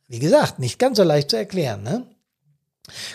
Wie 0.07 0.19
gesagt, 0.19 0.59
nicht 0.59 0.77
ganz 0.77 0.97
so 0.97 1.03
leicht 1.03 1.31
zu 1.31 1.37
erklären. 1.37 1.81
Ne? 1.81 2.05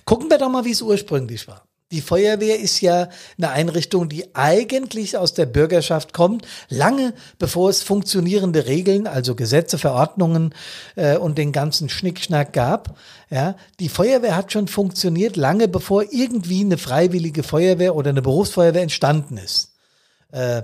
Gucken 0.04 0.30
wir 0.30 0.38
doch 0.38 0.48
mal, 0.48 0.64
wie 0.64 0.72
es 0.72 0.82
ursprünglich 0.82 1.46
war. 1.46 1.69
Die 1.92 2.00
Feuerwehr 2.00 2.60
ist 2.60 2.80
ja 2.80 3.08
eine 3.36 3.50
Einrichtung, 3.50 4.08
die 4.08 4.32
eigentlich 4.34 5.16
aus 5.16 5.34
der 5.34 5.46
Bürgerschaft 5.46 6.12
kommt, 6.12 6.46
lange 6.68 7.14
bevor 7.38 7.68
es 7.68 7.82
funktionierende 7.82 8.66
Regeln, 8.66 9.08
also 9.08 9.34
Gesetze, 9.34 9.76
Verordnungen 9.76 10.54
äh, 10.94 11.16
und 11.16 11.36
den 11.36 11.50
ganzen 11.50 11.88
Schnickschnack 11.88 12.52
gab. 12.52 12.96
Ja, 13.28 13.56
die 13.80 13.88
Feuerwehr 13.88 14.36
hat 14.36 14.52
schon 14.52 14.68
funktioniert, 14.68 15.36
lange 15.36 15.66
bevor 15.66 16.04
irgendwie 16.12 16.60
eine 16.60 16.78
freiwillige 16.78 17.42
Feuerwehr 17.42 17.96
oder 17.96 18.10
eine 18.10 18.22
Berufsfeuerwehr 18.22 18.82
entstanden 18.82 19.36
ist. 19.36 19.72
Äh, 20.30 20.62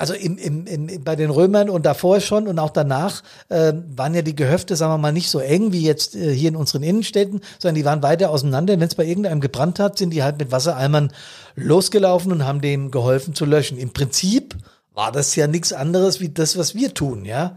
also 0.00 0.14
im, 0.14 0.38
im, 0.38 0.66
im, 0.66 1.04
bei 1.04 1.14
den 1.14 1.28
Römern 1.28 1.68
und 1.68 1.84
davor 1.84 2.20
schon 2.20 2.48
und 2.48 2.58
auch 2.58 2.70
danach 2.70 3.22
äh, 3.50 3.74
waren 3.94 4.14
ja 4.14 4.22
die 4.22 4.34
Gehöfte, 4.34 4.74
sagen 4.74 4.94
wir 4.94 4.98
mal, 4.98 5.12
nicht 5.12 5.28
so 5.28 5.40
eng 5.40 5.74
wie 5.74 5.82
jetzt 5.82 6.16
äh, 6.16 6.34
hier 6.34 6.48
in 6.48 6.56
unseren 6.56 6.82
Innenstädten, 6.82 7.42
sondern 7.58 7.74
die 7.74 7.84
waren 7.84 8.02
weiter 8.02 8.30
auseinander. 8.30 8.80
Wenn 8.80 8.88
es 8.88 8.94
bei 8.94 9.04
irgendeinem 9.04 9.42
gebrannt 9.42 9.78
hat, 9.78 9.98
sind 9.98 10.10
die 10.10 10.22
halt 10.22 10.38
mit 10.38 10.52
Wassereimern 10.52 11.12
losgelaufen 11.54 12.32
und 12.32 12.46
haben 12.46 12.62
dem 12.62 12.90
geholfen 12.90 13.34
zu 13.34 13.44
löschen. 13.44 13.76
Im 13.76 13.92
Prinzip 13.92 14.56
war 14.94 15.12
das 15.12 15.36
ja 15.36 15.46
nichts 15.46 15.74
anderes 15.74 16.18
wie 16.18 16.30
das, 16.30 16.56
was 16.56 16.74
wir 16.74 16.94
tun, 16.94 17.26
ja. 17.26 17.56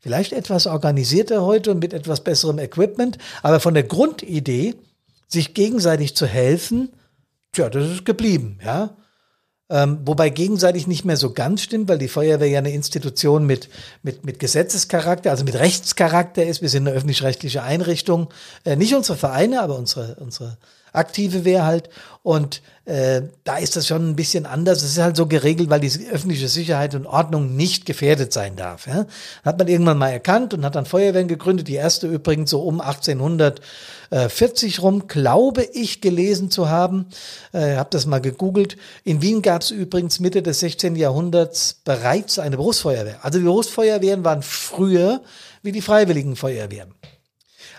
Vielleicht 0.00 0.32
etwas 0.32 0.66
organisierter 0.66 1.42
heute 1.42 1.72
und 1.72 1.78
mit 1.78 1.92
etwas 1.92 2.24
besserem 2.24 2.58
Equipment, 2.58 3.18
aber 3.42 3.60
von 3.60 3.74
der 3.74 3.84
Grundidee, 3.84 4.76
sich 5.28 5.52
gegenseitig 5.52 6.16
zu 6.16 6.24
helfen, 6.24 6.88
tja, 7.52 7.68
das 7.68 7.90
ist 7.90 8.06
geblieben, 8.06 8.58
ja. 8.64 8.96
Ähm, 9.72 10.00
wobei 10.04 10.28
gegenseitig 10.28 10.86
nicht 10.86 11.06
mehr 11.06 11.16
so 11.16 11.32
ganz 11.32 11.62
stimmt, 11.62 11.88
weil 11.88 11.96
die 11.96 12.08
Feuerwehr 12.08 12.48
ja 12.48 12.58
eine 12.58 12.72
Institution 12.72 13.46
mit, 13.46 13.70
mit, 14.02 14.22
mit 14.22 14.38
Gesetzescharakter, 14.38 15.30
also 15.30 15.44
mit 15.44 15.54
Rechtscharakter 15.54 16.44
ist. 16.44 16.60
Wir 16.60 16.68
sind 16.68 16.86
eine 16.86 16.94
öffentlich-rechtliche 16.94 17.62
Einrichtung. 17.62 18.28
Äh, 18.64 18.76
nicht 18.76 18.94
unsere 18.94 19.16
Vereine, 19.16 19.62
aber 19.62 19.78
unsere, 19.78 20.16
unsere 20.16 20.58
aktive 20.92 21.44
Wehr 21.44 21.64
halt. 21.64 21.88
Und 22.22 22.62
äh, 22.84 23.22
da 23.44 23.58
ist 23.58 23.76
das 23.76 23.86
schon 23.86 24.10
ein 24.10 24.16
bisschen 24.16 24.46
anders. 24.46 24.82
Es 24.82 24.92
ist 24.92 25.02
halt 25.02 25.16
so 25.16 25.26
geregelt, 25.26 25.70
weil 25.70 25.80
die 25.80 25.90
öffentliche 26.10 26.48
Sicherheit 26.48 26.94
und 26.94 27.06
Ordnung 27.06 27.56
nicht 27.56 27.86
gefährdet 27.86 28.32
sein 28.32 28.56
darf. 28.56 28.86
Ja? 28.86 29.06
Hat 29.44 29.58
man 29.58 29.68
irgendwann 29.68 29.98
mal 29.98 30.10
erkannt 30.10 30.54
und 30.54 30.64
hat 30.64 30.74
dann 30.74 30.86
Feuerwehren 30.86 31.28
gegründet. 31.28 31.68
Die 31.68 31.74
erste 31.74 32.06
übrigens 32.06 32.50
so 32.50 32.62
um 32.62 32.80
1840 32.80 34.82
rum, 34.82 35.06
glaube 35.08 35.62
ich, 35.62 36.00
gelesen 36.00 36.50
zu 36.50 36.68
haben. 36.68 37.06
Äh, 37.52 37.76
habe 37.76 37.90
das 37.90 38.06
mal 38.06 38.20
gegoogelt. 38.20 38.76
In 39.04 39.22
Wien 39.22 39.42
gab 39.42 39.62
es 39.62 39.70
übrigens 39.70 40.20
Mitte 40.20 40.42
des 40.42 40.60
16. 40.60 40.96
Jahrhunderts 40.96 41.80
bereits 41.84 42.38
eine 42.38 42.56
Berufsfeuerwehr. 42.56 43.24
Also 43.24 43.38
die 43.38 43.44
Berufsfeuerwehren 43.44 44.24
waren 44.24 44.42
früher 44.42 45.22
wie 45.62 45.72
die 45.72 45.82
Freiwilligen 45.82 46.36
Feuerwehren. 46.36 46.94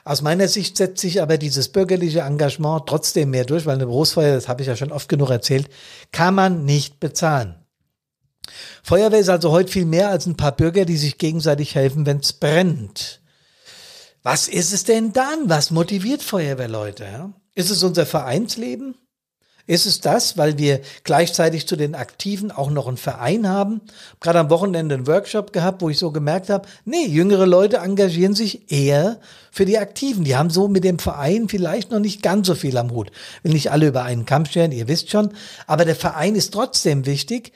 Aus 0.05 0.21
meiner 0.21 0.49
Sicht 0.49 0.75
setzt 0.75 0.99
sich 0.99 1.21
aber 1.21 1.37
dieses 1.37 1.69
bürgerliche 1.69 2.21
Engagement 2.21 2.83
trotzdem 2.87 3.29
mehr 3.29 3.45
durch, 3.45 3.65
weil 3.65 3.75
eine 3.75 3.85
Berufsfeuer, 3.85 4.35
das 4.35 4.49
habe 4.49 4.61
ich 4.61 4.67
ja 4.67 4.75
schon 4.75 4.91
oft 4.91 5.07
genug 5.07 5.29
erzählt, 5.29 5.69
kann 6.11 6.35
man 6.35 6.65
nicht 6.65 6.99
bezahlen. 6.99 7.55
Feuerwehr 8.83 9.19
ist 9.19 9.29
also 9.29 9.51
heute 9.51 9.71
viel 9.71 9.85
mehr 9.85 10.09
als 10.09 10.25
ein 10.25 10.35
paar 10.35 10.51
Bürger, 10.51 10.83
die 10.83 10.97
sich 10.97 11.17
gegenseitig 11.17 11.75
helfen, 11.75 12.05
wenn 12.05 12.17
es 12.17 12.33
brennt. 12.33 13.21
Was 14.23 14.49
ist 14.49 14.73
es 14.73 14.83
denn 14.83 15.13
dann? 15.13 15.49
Was 15.49 15.71
motiviert 15.71 16.21
Feuerwehrleute? 16.21 17.33
Ist 17.55 17.69
es 17.69 17.83
unser 17.83 18.05
Vereinsleben? 18.05 18.95
Ist 19.65 19.85
es 19.85 20.01
das, 20.01 20.37
weil 20.37 20.57
wir 20.57 20.81
gleichzeitig 21.05 21.67
zu 21.67 21.77
den 21.77 21.95
Aktiven 21.95 22.51
auch 22.51 22.69
noch 22.69 22.87
einen 22.87 22.97
Verein 22.97 23.47
haben? 23.47 23.79
Gerade 24.19 24.39
am 24.39 24.49
Wochenende 24.49 24.95
einen 24.95 25.07
Workshop 25.07 25.53
gehabt, 25.53 25.81
wo 25.81 25.89
ich 25.89 25.97
so 25.97 26.11
gemerkt 26.11 26.49
habe, 26.49 26.67
nee, 26.83 27.05
jüngere 27.05 27.45
Leute 27.45 27.77
engagieren 27.77 28.35
sich 28.35 28.69
eher 28.69 29.19
für 29.51 29.63
die 29.63 29.77
Aktiven. 29.77 30.25
Die 30.25 30.35
haben 30.35 30.49
so 30.49 30.67
mit 30.67 30.83
dem 30.83 30.99
Verein 30.99 31.47
vielleicht 31.47 31.91
noch 31.91 31.99
nicht 31.99 32.21
ganz 32.21 32.47
so 32.47 32.55
viel 32.55 32.75
am 32.75 32.91
Hut. 32.91 33.11
Will 33.43 33.53
nicht 33.53 33.71
alle 33.71 33.87
über 33.87 34.03
einen 34.03 34.25
Kamm 34.25 34.45
scheren, 34.45 34.73
ihr 34.73 34.89
wisst 34.89 35.11
schon. 35.11 35.31
Aber 35.65 35.85
der 35.85 35.95
Verein 35.95 36.35
ist 36.35 36.53
trotzdem 36.53 37.05
wichtig, 37.05 37.53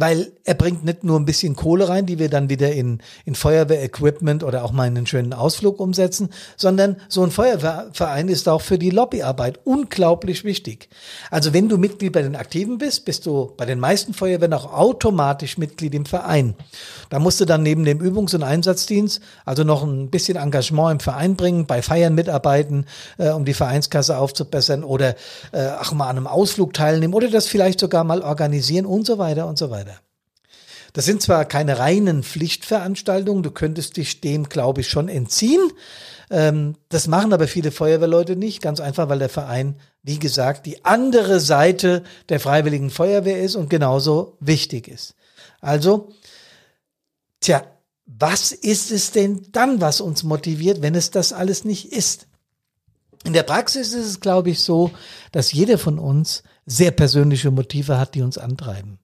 weil 0.00 0.30
er 0.44 0.54
bringt 0.54 0.84
nicht 0.84 1.02
nur 1.02 1.18
ein 1.18 1.24
bisschen 1.24 1.56
Kohle 1.56 1.88
rein, 1.88 2.06
die 2.06 2.20
wir 2.20 2.28
dann 2.28 2.48
wieder 2.48 2.70
in, 2.72 3.00
in 3.24 3.34
Feuerwehrequipment 3.34 4.44
oder 4.44 4.64
auch 4.64 4.70
mal 4.70 4.86
in 4.86 4.96
einen 4.96 5.06
schönen 5.06 5.32
Ausflug 5.32 5.80
umsetzen, 5.80 6.30
sondern 6.56 6.96
so 7.08 7.24
ein 7.24 7.32
Feuerwehrverein 7.32 8.28
ist 8.28 8.48
auch 8.48 8.62
für 8.62 8.78
die 8.78 8.90
Lobbyarbeit 8.90 9.58
unglaublich 9.64 10.44
wichtig. 10.44 10.88
Also 11.32 11.52
wenn 11.52 11.68
du 11.68 11.78
Mitglied 11.78 12.12
bei 12.12 12.22
den 12.22 12.36
Aktiven 12.36 12.78
bist, 12.78 13.06
bist 13.06 13.26
du 13.26 13.52
bei 13.56 13.66
den 13.66 13.80
meisten 13.80 14.14
Feuerwehren 14.14 14.52
auch 14.54 14.72
automatisch 14.72 15.58
Mitglied 15.58 15.94
im 15.94 16.06
Verein. 16.06 16.54
Da 17.10 17.18
musst 17.18 17.40
du 17.40 17.44
dann 17.44 17.64
neben 17.64 17.84
dem 17.84 17.98
Übungs- 17.98 18.36
und 18.36 18.44
Einsatzdienst 18.44 19.20
also 19.44 19.64
noch 19.64 19.82
ein 19.82 20.10
bisschen 20.10 20.36
Engagement 20.36 20.92
im 20.92 21.00
Verein 21.00 21.34
bringen, 21.34 21.66
bei 21.66 21.82
Feiern 21.82 22.14
mitarbeiten, 22.14 22.86
äh, 23.18 23.30
um 23.30 23.44
die 23.44 23.54
Vereinskasse 23.54 24.16
aufzubessern 24.16 24.84
oder 24.84 25.16
äh, 25.52 25.70
auch 25.80 25.92
mal 25.92 26.08
an 26.08 26.18
einem 26.18 26.26
Ausflug 26.28 26.72
teilnehmen 26.72 27.14
oder 27.14 27.28
das 27.28 27.48
vielleicht 27.48 27.80
sogar 27.80 28.04
mal 28.04 28.22
organisieren 28.22 28.86
und 28.86 29.06
so 29.06 29.18
weiter 29.18 29.46
und 29.48 29.58
so 29.58 29.70
weiter. 29.70 29.87
Das 30.92 31.04
sind 31.04 31.22
zwar 31.22 31.44
keine 31.44 31.78
reinen 31.78 32.22
Pflichtveranstaltungen, 32.22 33.42
du 33.42 33.50
könntest 33.50 33.96
dich 33.96 34.20
dem, 34.20 34.48
glaube 34.48 34.80
ich, 34.80 34.88
schon 34.88 35.08
entziehen. 35.08 35.60
Ähm, 36.30 36.76
das 36.88 37.06
machen 37.06 37.32
aber 37.32 37.48
viele 37.48 37.70
Feuerwehrleute 37.70 38.36
nicht, 38.36 38.62
ganz 38.62 38.80
einfach, 38.80 39.08
weil 39.08 39.18
der 39.18 39.28
Verein, 39.28 39.76
wie 40.02 40.18
gesagt, 40.18 40.66
die 40.66 40.84
andere 40.84 41.40
Seite 41.40 42.02
der 42.28 42.40
freiwilligen 42.40 42.90
Feuerwehr 42.90 43.40
ist 43.42 43.56
und 43.56 43.70
genauso 43.70 44.36
wichtig 44.40 44.88
ist. 44.88 45.14
Also, 45.60 46.12
tja, 47.40 47.62
was 48.06 48.52
ist 48.52 48.90
es 48.90 49.10
denn 49.10 49.46
dann, 49.52 49.80
was 49.80 50.00
uns 50.00 50.22
motiviert, 50.22 50.82
wenn 50.82 50.94
es 50.94 51.10
das 51.10 51.32
alles 51.32 51.64
nicht 51.64 51.92
ist? 51.92 52.26
In 53.24 53.32
der 53.32 53.42
Praxis 53.42 53.92
ist 53.92 54.06
es, 54.06 54.20
glaube 54.20 54.50
ich, 54.50 54.60
so, 54.60 54.90
dass 55.32 55.52
jeder 55.52 55.76
von 55.76 55.98
uns 55.98 56.42
sehr 56.64 56.90
persönliche 56.90 57.50
Motive 57.50 57.98
hat, 57.98 58.14
die 58.14 58.22
uns 58.22 58.38
antreiben. 58.38 58.98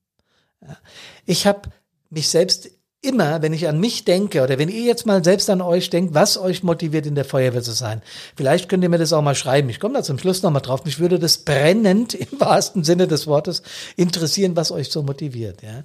Ich 1.26 1.47
habe 1.47 1.71
mich 2.11 2.28
selbst 2.28 2.71
immer, 3.04 3.43
wenn 3.43 3.52
ich 3.52 3.69
an 3.69 3.78
mich 3.78 4.04
denke 4.04 4.43
oder 4.43 4.59
wenn 4.59 4.69
ihr 4.69 4.83
jetzt 4.83 5.07
mal 5.07 5.23
selbst 5.23 5.50
an 5.50 5.61
euch 5.61 5.90
denkt, 5.90 6.14
was 6.14 6.38
euch 6.38 6.62
motiviert, 6.62 7.07
in 7.07 7.14
der 7.14 7.25
Feuerwehr 7.25 7.62
zu 7.62 7.73
sein. 7.73 8.02
Vielleicht 8.37 8.69
könnt 8.69 8.83
ihr 8.83 8.88
mir 8.88 8.99
das 8.99 9.12
auch 9.12 9.23
mal 9.23 9.35
schreiben. 9.35 9.69
Ich 9.69 9.81
komme 9.81 9.95
da 9.95 10.02
zum 10.02 10.19
Schluss 10.19 10.43
nochmal 10.43 10.62
drauf. 10.62 10.85
Mich 10.85 10.99
würde 10.99 11.19
das 11.19 11.38
brennend 11.38 12.14
im 12.14 12.40
wahrsten 12.40 12.85
Sinne 12.85 13.07
des 13.07 13.26
Wortes 13.26 13.62
interessieren, 13.97 14.57
was 14.57 14.73
euch 14.73 14.90
so 14.90 15.02
motiviert. 15.02 15.62
Ja? 15.62 15.85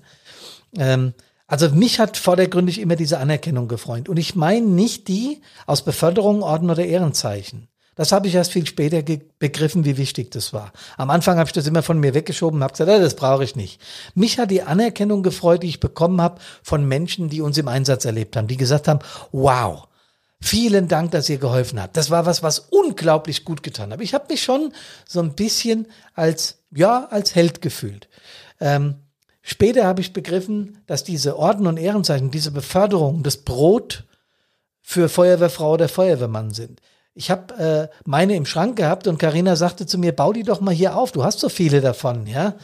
Ähm, 0.78 1.14
also 1.48 1.70
mich 1.70 2.00
hat 2.00 2.16
vordergründig 2.16 2.80
immer 2.80 2.96
diese 2.96 3.18
Anerkennung 3.18 3.68
gefreut. 3.68 4.08
Und 4.08 4.18
ich 4.18 4.36
meine 4.36 4.68
nicht 4.68 5.08
die 5.08 5.42
aus 5.66 5.84
Beförderung, 5.84 6.44
Orden 6.44 6.70
oder 6.70 6.86
Ehrenzeichen. 6.86 7.69
Das 8.00 8.14
habe 8.14 8.30
ich 8.30 8.36
erst 8.36 8.54
viel 8.54 8.66
später 8.66 9.04
begriffen, 9.40 9.84
wie 9.84 9.98
wichtig 9.98 10.32
das 10.32 10.54
war. 10.54 10.72
Am 10.96 11.10
Anfang 11.10 11.38
habe 11.38 11.50
ich 11.50 11.54
das 11.54 11.68
immer 11.68 11.84
von 11.84 12.00
mir 12.00 12.14
weggeschoben 12.14 12.64
habe 12.64 12.72
gesagt, 12.72 12.90
das 12.90 13.14
brauche 13.14 13.44
ich 13.44 13.58
nicht. 13.58 13.82
Mich 14.16 14.40
hat 14.40 14.52
die 14.52 14.62
Anerkennung 14.62 15.22
gefreut, 15.22 15.64
die 15.64 15.68
ich 15.68 15.82
bekommen 15.82 16.22
habe 16.22 16.40
von 16.64 16.88
Menschen, 16.88 17.28
die 17.28 17.42
uns 17.42 17.58
im 17.58 17.68
Einsatz 17.68 18.06
erlebt 18.06 18.38
haben, 18.38 18.48
die 18.48 18.56
gesagt 18.56 18.88
haben, 18.88 19.00
wow, 19.34 19.86
Vielen 20.40 20.88
Dank, 20.88 21.12
dass 21.12 21.28
ihr 21.28 21.40
geholfen 21.40 21.82
habt. 21.82 21.98
Das 21.98 22.10
war 22.10 22.26
was, 22.26 22.42
was 22.42 22.60
unglaublich 22.60 23.44
gut 23.44 23.62
getan 23.62 23.92
hat. 23.92 24.00
Ich 24.00 24.14
habe 24.14 24.28
mich 24.30 24.42
schon 24.42 24.72
so 25.06 25.20
ein 25.20 25.36
bisschen 25.36 25.86
als, 26.14 26.60
ja, 26.74 27.08
als 27.12 27.36
Held 27.36 27.62
gefühlt. 27.62 28.08
Ähm, 28.62 28.96
später 29.42 29.86
habe 29.86 30.00
ich 30.00 30.14
begriffen, 30.14 30.78
dass 30.88 31.04
diese 31.04 31.38
Orden 31.38 31.68
und 31.68 31.76
Ehrenzeichen, 31.76 32.32
diese 32.32 32.52
Beförderung, 32.52 33.22
das 33.24 33.36
Brot 33.36 34.06
für 34.82 35.10
Feuerwehrfrau 35.10 35.74
oder 35.74 35.90
Feuerwehrmann 35.90 36.52
sind 36.52 36.80
ich 37.20 37.30
habe 37.30 37.54
äh, 37.56 37.96
meine 38.06 38.38
im 38.38 38.46
Schrank 38.46 38.78
gehabt 38.78 39.06
und 39.06 39.20
Karina 39.20 39.58
sagte 39.58 39.86
zu 39.86 39.98
mir, 39.98 40.14
bau 40.14 40.32
die 40.32 40.44
doch 40.44 40.62
mal 40.62 40.74
hier 40.74 40.96
auf, 40.96 41.12
du 41.12 41.26
hast 41.26 41.42
so 41.42 41.50
viele 41.50 41.82
davon, 41.82 42.26
ja. 42.28 42.56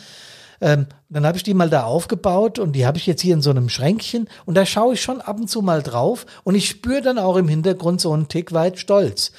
Ähm, 0.61 0.87
dann 1.09 1.25
habe 1.25 1.35
ich 1.35 1.43
die 1.43 1.53
mal 1.53 1.69
da 1.69 1.83
aufgebaut 1.83 2.57
und 2.57 2.71
die 2.71 2.85
habe 2.85 2.97
ich 2.97 3.05
jetzt 3.05 3.21
hier 3.21 3.33
in 3.33 3.41
so 3.41 3.49
einem 3.49 3.67
Schränkchen 3.67 4.29
und 4.45 4.55
da 4.55 4.65
schaue 4.65 4.93
ich 4.93 5.01
schon 5.01 5.19
ab 5.19 5.37
und 5.37 5.49
zu 5.49 5.61
mal 5.61 5.83
drauf 5.83 6.25
und 6.45 6.55
ich 6.55 6.69
spüre 6.69 7.01
dann 7.01 7.19
auch 7.19 7.35
im 7.35 7.49
Hintergrund 7.49 7.99
so 7.99 8.13
einen 8.13 8.29
Tick 8.29 8.53
weit 8.53 8.79
Stolz, 8.79 9.33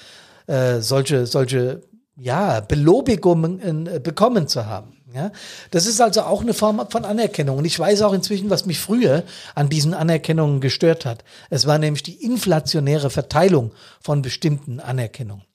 äh, 0.48 0.80
solche, 0.80 1.24
solche, 1.24 1.80
ja, 2.18 2.60
Belobigungen 2.60 3.86
äh, 3.86 3.98
bekommen 3.98 4.48
zu 4.48 4.66
haben. 4.66 4.95
Ja, 5.16 5.32
das 5.70 5.86
ist 5.86 6.02
also 6.02 6.20
auch 6.22 6.42
eine 6.42 6.52
Form 6.52 6.86
von 6.90 7.06
Anerkennung. 7.06 7.56
Und 7.56 7.64
ich 7.64 7.78
weiß 7.78 8.02
auch 8.02 8.12
inzwischen, 8.12 8.50
was 8.50 8.66
mich 8.66 8.78
früher 8.78 9.22
an 9.54 9.70
diesen 9.70 9.94
Anerkennungen 9.94 10.60
gestört 10.60 11.06
hat. 11.06 11.24
Es 11.48 11.66
war 11.66 11.78
nämlich 11.78 12.02
die 12.02 12.22
inflationäre 12.22 13.08
Verteilung 13.08 13.72
von 14.02 14.20
bestimmten 14.20 14.78
Anerkennungen. 14.78 15.46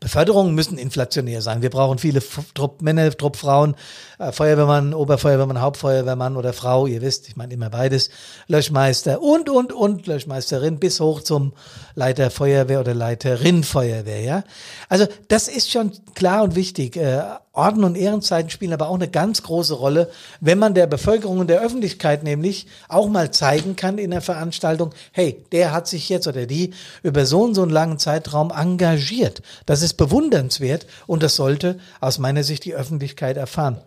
Beförderungen 0.00 0.54
müssen 0.54 0.78
inflationär 0.78 1.42
sein. 1.42 1.62
Wir 1.62 1.70
brauchen 1.70 1.98
viele 1.98 2.22
Truppmänner, 2.54 3.10
Truppfrauen, 3.10 3.74
äh, 4.18 4.32
Feuerwehrmann, 4.32 4.94
Oberfeuerwehrmann, 4.94 5.60
Hauptfeuerwehrmann 5.60 6.36
oder 6.36 6.52
Frau, 6.52 6.86
ihr 6.86 7.02
wisst, 7.02 7.28
ich 7.28 7.36
meine 7.36 7.54
immer 7.54 7.70
beides, 7.70 8.10
Löschmeister 8.48 9.20
und, 9.20 9.48
und, 9.48 9.72
und, 9.72 10.06
Löschmeisterin 10.06 10.78
bis 10.78 11.00
hoch 11.00 11.22
zum 11.22 11.52
Leiter 11.94 12.30
Feuerwehr 12.30 12.80
oder 12.80 12.94
Leiterin 12.94 13.64
Feuerwehr, 13.64 14.20
ja. 14.20 14.44
Also 14.88 15.06
das 15.28 15.48
ist 15.48 15.70
schon 15.70 15.92
klar 16.14 16.42
und 16.42 16.54
wichtig. 16.54 16.96
Äh, 16.96 17.22
Orden 17.54 17.84
und 17.84 17.96
Ehrenzeiten 17.96 18.48
spielen 18.48 18.72
aber 18.72 18.88
auch 18.88 18.94
eine 18.94 19.08
ganz 19.08 19.42
große 19.42 19.74
Rolle, 19.74 20.10
wenn 20.40 20.58
man 20.58 20.72
der 20.72 20.86
Bevölkerung 20.86 21.38
und 21.38 21.50
der 21.50 21.60
Öffentlichkeit 21.60 22.22
nämlich 22.22 22.66
auch 22.88 23.08
mal 23.08 23.30
zeigen 23.30 23.76
kann 23.76 23.98
in 23.98 24.10
der 24.10 24.22
Veranstaltung, 24.22 24.94
hey, 25.12 25.44
der 25.52 25.72
hat 25.72 25.86
sich 25.86 26.08
jetzt 26.08 26.26
oder 26.26 26.46
die 26.46 26.72
über 27.02 27.26
so 27.26 27.42
und 27.42 27.54
so 27.54 27.62
einen 27.62 27.70
langen 27.70 27.98
Zeitraum 27.98 28.50
engagiert. 28.50 29.42
Das 29.66 29.82
ist 29.82 29.94
bewundernswert 29.94 30.86
und 31.06 31.22
das 31.22 31.36
sollte 31.36 31.78
aus 32.00 32.18
meiner 32.18 32.42
Sicht 32.42 32.64
die 32.64 32.74
Öffentlichkeit 32.74 33.36
erfahren. 33.36 33.78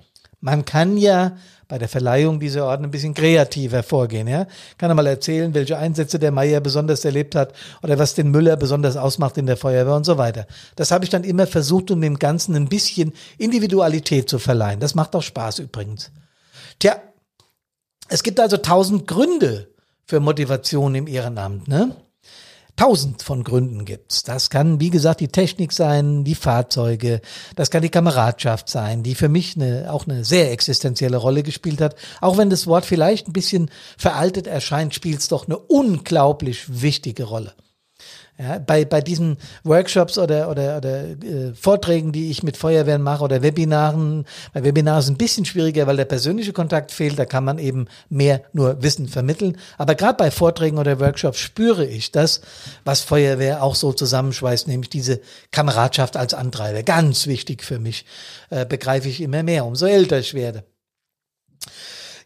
Man 0.42 0.64
kann 0.66 0.98
ja 0.98 1.36
bei 1.68 1.78
der 1.78 1.90
Verleihung 1.90 2.40
dieser 2.40 2.66
Orden 2.66 2.86
ein 2.86 2.92
bisschen 2.92 3.14
kreativer 3.14 3.84
vorgehen. 3.84 4.28
Ja? 4.28 4.48
Kann 4.78 4.92
er 4.92 4.96
mal 4.96 5.08
erzählen, 5.08 5.54
welche 5.54 5.78
Einsätze 5.78 6.20
der 6.20 6.32
Meier 6.32 6.62
besonders 6.62 7.06
erlebt 7.06 7.36
hat 7.36 7.54
oder 7.82 7.98
was 7.98 8.14
den 8.14 8.32
Müller 8.32 8.56
besonders 8.58 8.98
ausmacht 8.98 9.38
in 9.38 9.46
der 9.46 9.58
Feuerwehr 9.58 9.96
und 9.96 10.06
so 10.06 10.18
weiter. 10.18 10.48
Das 10.76 10.92
habe 10.92 11.04
ich 11.04 11.10
dann 11.10 11.24
immer 11.24 11.48
versucht, 11.48 11.92
um 11.92 12.02
dem 12.02 12.20
Ganzen 12.20 12.56
ein 12.56 12.68
bisschen 12.68 13.14
Individualität 13.38 14.30
zu 14.30 14.40
verleihen. 14.40 14.80
Das 14.80 14.96
macht 14.96 15.16
auch 15.16 15.24
Spaß 15.24 15.60
übrigens. 15.60 16.12
Tja, 16.80 16.98
es 18.08 18.24
gibt 18.24 18.40
also 18.40 18.58
tausend 18.58 19.08
Gründe 19.08 19.70
für 20.06 20.20
Motivation 20.20 20.94
im 20.96 21.08
Ehrenamt. 21.08 21.68
Ne? 21.68 21.96
Tausend 22.78 23.24
von 23.24 23.46
Gründen 23.46 23.86
gibt's. 23.86 24.24
Das 24.24 24.50
kann, 24.50 24.82
wie 24.82 24.90
gesagt, 24.90 25.22
die 25.22 25.30
Technik 25.30 25.72
sein, 25.72 26.26
die 26.26 26.36
Fahrzeuge, 26.36 27.22
das 27.56 27.72
kann 27.72 27.82
die 27.82 27.90
Kameradschaft 27.90 28.70
sein, 28.70 29.02
die 29.02 29.16
für 29.16 29.30
mich 29.30 29.56
eine, 29.56 29.94
auch 29.94 30.08
eine 30.08 30.26
sehr 30.26 30.52
existenzielle 30.52 31.16
Rolle 31.16 31.44
gespielt 31.44 31.80
hat. 31.80 31.96
Auch 32.20 32.38
wenn 32.38 32.50
das 32.50 32.68
Wort 32.68 32.86
vielleicht 32.86 33.30
ein 33.30 33.34
bisschen 33.34 33.72
veraltet 33.98 34.46
erscheint, 34.46 34.94
spielt 34.94 35.20
es 35.20 35.30
doch 35.30 35.48
eine 35.48 35.58
unglaublich 35.58 36.82
wichtige 36.82 37.24
Rolle. 37.24 37.54
Ja, 38.38 38.60
bei, 38.60 38.84
bei 38.84 39.00
diesen 39.00 39.38
Workshops 39.64 40.18
oder, 40.18 40.50
oder, 40.50 40.78
oder 40.78 41.04
äh, 41.06 41.54
Vorträgen, 41.54 42.12
die 42.12 42.30
ich 42.30 42.44
mit 42.44 42.58
Feuerwehren 42.58 43.02
mache 43.02 43.24
oder 43.24 43.42
Webinaren, 43.42 44.26
bei 44.54 44.62
Webinaren 44.66 45.00
ist 45.00 45.06
es 45.06 45.12
ein 45.12 45.18
bisschen 45.18 45.46
schwieriger, 45.46 45.88
weil 45.88 45.96
der 45.96 46.04
persönliche 46.04 46.52
Kontakt 46.52 46.92
fehlt, 46.92 47.18
da 47.18 47.24
kann 47.24 47.46
man 47.46 47.60
eben 47.60 47.88
mehr 48.10 48.42
nur 48.52 48.84
Wissen 48.84 49.08
vermitteln. 49.08 49.58
Aber 49.78 49.96
gerade 49.96 50.18
bei 50.18 50.32
Vorträgen 50.32 50.78
oder 50.78 51.00
Workshops 51.00 51.40
spüre 51.40 51.86
ich 51.86 52.12
das, 52.12 52.42
was 52.84 53.00
Feuerwehr 53.00 53.64
auch 53.64 53.76
so 53.76 53.94
zusammenschweißt, 53.94 54.68
nämlich 54.68 54.90
diese 54.90 55.22
Kameradschaft 55.52 56.18
als 56.18 56.34
Antreiber. 56.34 56.84
Ganz 56.84 57.28
wichtig 57.28 57.64
für 57.64 57.80
mich, 57.80 58.06
äh, 58.50 58.66
begreife 58.66 59.08
ich 59.08 59.22
immer 59.22 59.44
mehr, 59.44 59.66
umso 59.66 59.86
älter 59.86 60.20
ich 60.20 60.34
werde. 60.34 60.66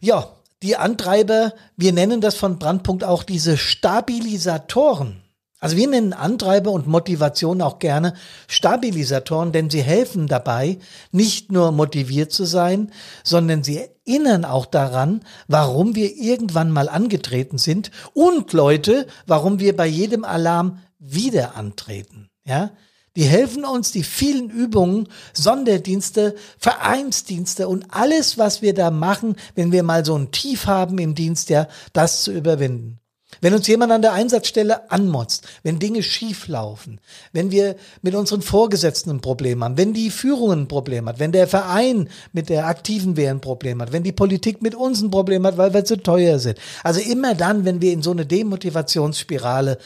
Ja, 0.00 0.28
die 0.64 0.76
Antreiber, 0.76 1.54
wir 1.76 1.92
nennen 1.92 2.20
das 2.20 2.34
von 2.34 2.58
Brandpunkt 2.58 3.04
auch 3.04 3.22
diese 3.22 3.56
Stabilisatoren. 3.56 5.22
Also 5.60 5.76
wir 5.76 5.88
nennen 5.88 6.14
Antreiber 6.14 6.70
und 6.70 6.86
Motivation 6.86 7.60
auch 7.60 7.78
gerne 7.78 8.14
Stabilisatoren, 8.48 9.52
denn 9.52 9.68
sie 9.68 9.82
helfen 9.82 10.26
dabei, 10.26 10.78
nicht 11.12 11.52
nur 11.52 11.70
motiviert 11.70 12.32
zu 12.32 12.46
sein, 12.46 12.90
sondern 13.24 13.62
sie 13.62 13.78
erinnern 14.06 14.46
auch 14.46 14.64
daran, 14.64 15.20
warum 15.48 15.94
wir 15.94 16.16
irgendwann 16.16 16.70
mal 16.70 16.88
angetreten 16.88 17.58
sind 17.58 17.90
und 18.14 18.54
Leute, 18.54 19.06
warum 19.26 19.60
wir 19.60 19.76
bei 19.76 19.86
jedem 19.86 20.24
Alarm 20.24 20.78
wieder 20.98 21.56
antreten. 21.56 22.30
Ja? 22.46 22.70
Die 23.16 23.24
helfen 23.24 23.66
uns, 23.66 23.92
die 23.92 24.04
vielen 24.04 24.48
Übungen, 24.48 25.08
Sonderdienste, 25.34 26.36
Vereinsdienste 26.58 27.68
und 27.68 27.86
alles, 27.90 28.38
was 28.38 28.62
wir 28.62 28.72
da 28.72 28.90
machen, 28.90 29.36
wenn 29.56 29.72
wir 29.72 29.82
mal 29.82 30.06
so 30.06 30.16
ein 30.16 30.30
Tief 30.30 30.66
haben 30.66 30.98
im 30.98 31.14
Dienst, 31.14 31.50
ja, 31.50 31.66
das 31.92 32.22
zu 32.22 32.32
überwinden. 32.32 32.99
Wenn 33.40 33.54
uns 33.54 33.66
jemand 33.66 33.92
an 33.92 34.02
der 34.02 34.12
Einsatzstelle 34.12 34.90
anmotzt, 34.90 35.46
wenn 35.62 35.78
Dinge 35.78 36.02
schief 36.02 36.46
laufen, 36.46 37.00
wenn 37.32 37.50
wir 37.50 37.76
mit 38.02 38.14
unseren 38.14 38.42
Vorgesetzten 38.42 39.10
ein 39.10 39.20
Problem 39.20 39.64
haben, 39.64 39.78
wenn 39.78 39.94
die 39.94 40.10
Führung 40.10 40.52
ein 40.52 40.68
Problem 40.68 41.08
hat, 41.08 41.18
wenn 41.18 41.32
der 41.32 41.46
Verein 41.46 42.08
mit 42.32 42.48
der 42.48 42.66
aktiven 42.66 43.16
Wehr 43.16 43.30
ein 43.30 43.40
Problem 43.40 43.80
hat, 43.80 43.92
wenn 43.92 44.02
die 44.02 44.12
Politik 44.12 44.60
mit 44.60 44.74
uns 44.74 45.00
ein 45.00 45.10
Problem 45.10 45.46
hat, 45.46 45.56
weil 45.56 45.72
wir 45.72 45.84
zu 45.84 45.96
teuer 45.96 46.38
sind. 46.38 46.58
Also 46.84 47.00
immer 47.00 47.34
dann, 47.34 47.64
wenn 47.64 47.80
wir 47.80 47.92
in 47.92 48.02
so 48.02 48.10
eine 48.10 48.26
Demotivationsspirale 48.26 49.78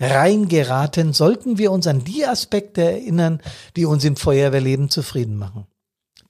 reingeraten, 0.00 1.12
sollten 1.12 1.58
wir 1.58 1.70
uns 1.70 1.86
an 1.86 2.04
die 2.04 2.26
Aspekte 2.26 2.82
erinnern, 2.82 3.40
die 3.76 3.84
uns 3.84 4.04
im 4.04 4.16
Feuerwehrleben 4.16 4.88
zufrieden 4.88 5.36
machen. 5.36 5.66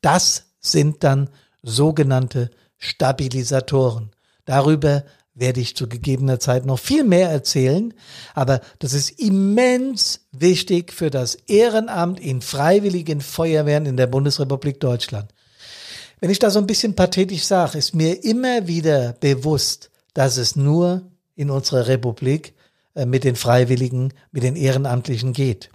Das 0.00 0.46
sind 0.58 1.04
dann 1.04 1.30
sogenannte 1.62 2.50
Stabilisatoren. 2.76 4.10
Darüber 4.44 5.04
werde 5.34 5.60
ich 5.60 5.76
zu 5.76 5.88
gegebener 5.88 6.38
Zeit 6.38 6.66
noch 6.66 6.78
viel 6.78 7.04
mehr 7.04 7.30
erzählen, 7.30 7.94
aber 8.34 8.60
das 8.78 8.92
ist 8.92 9.18
immens 9.18 10.20
wichtig 10.30 10.92
für 10.92 11.10
das 11.10 11.34
Ehrenamt 11.34 12.20
in 12.20 12.42
freiwilligen 12.42 13.20
Feuerwehren 13.20 13.86
in 13.86 13.96
der 13.96 14.06
Bundesrepublik 14.06 14.78
Deutschland. 14.78 15.32
Wenn 16.20 16.30
ich 16.30 16.38
da 16.38 16.50
so 16.50 16.60
ein 16.60 16.68
bisschen 16.68 16.94
pathetisch 16.94 17.44
sage, 17.44 17.78
ist 17.78 17.94
mir 17.94 18.22
immer 18.22 18.68
wieder 18.68 19.14
bewusst, 19.14 19.90
dass 20.14 20.36
es 20.36 20.54
nur 20.54 21.02
in 21.34 21.50
unserer 21.50 21.88
Republik 21.88 22.54
äh, 22.94 23.06
mit 23.06 23.24
den 23.24 23.34
Freiwilligen, 23.34 24.12
mit 24.30 24.44
den 24.44 24.54
Ehrenamtlichen 24.54 25.32
geht. 25.32 25.70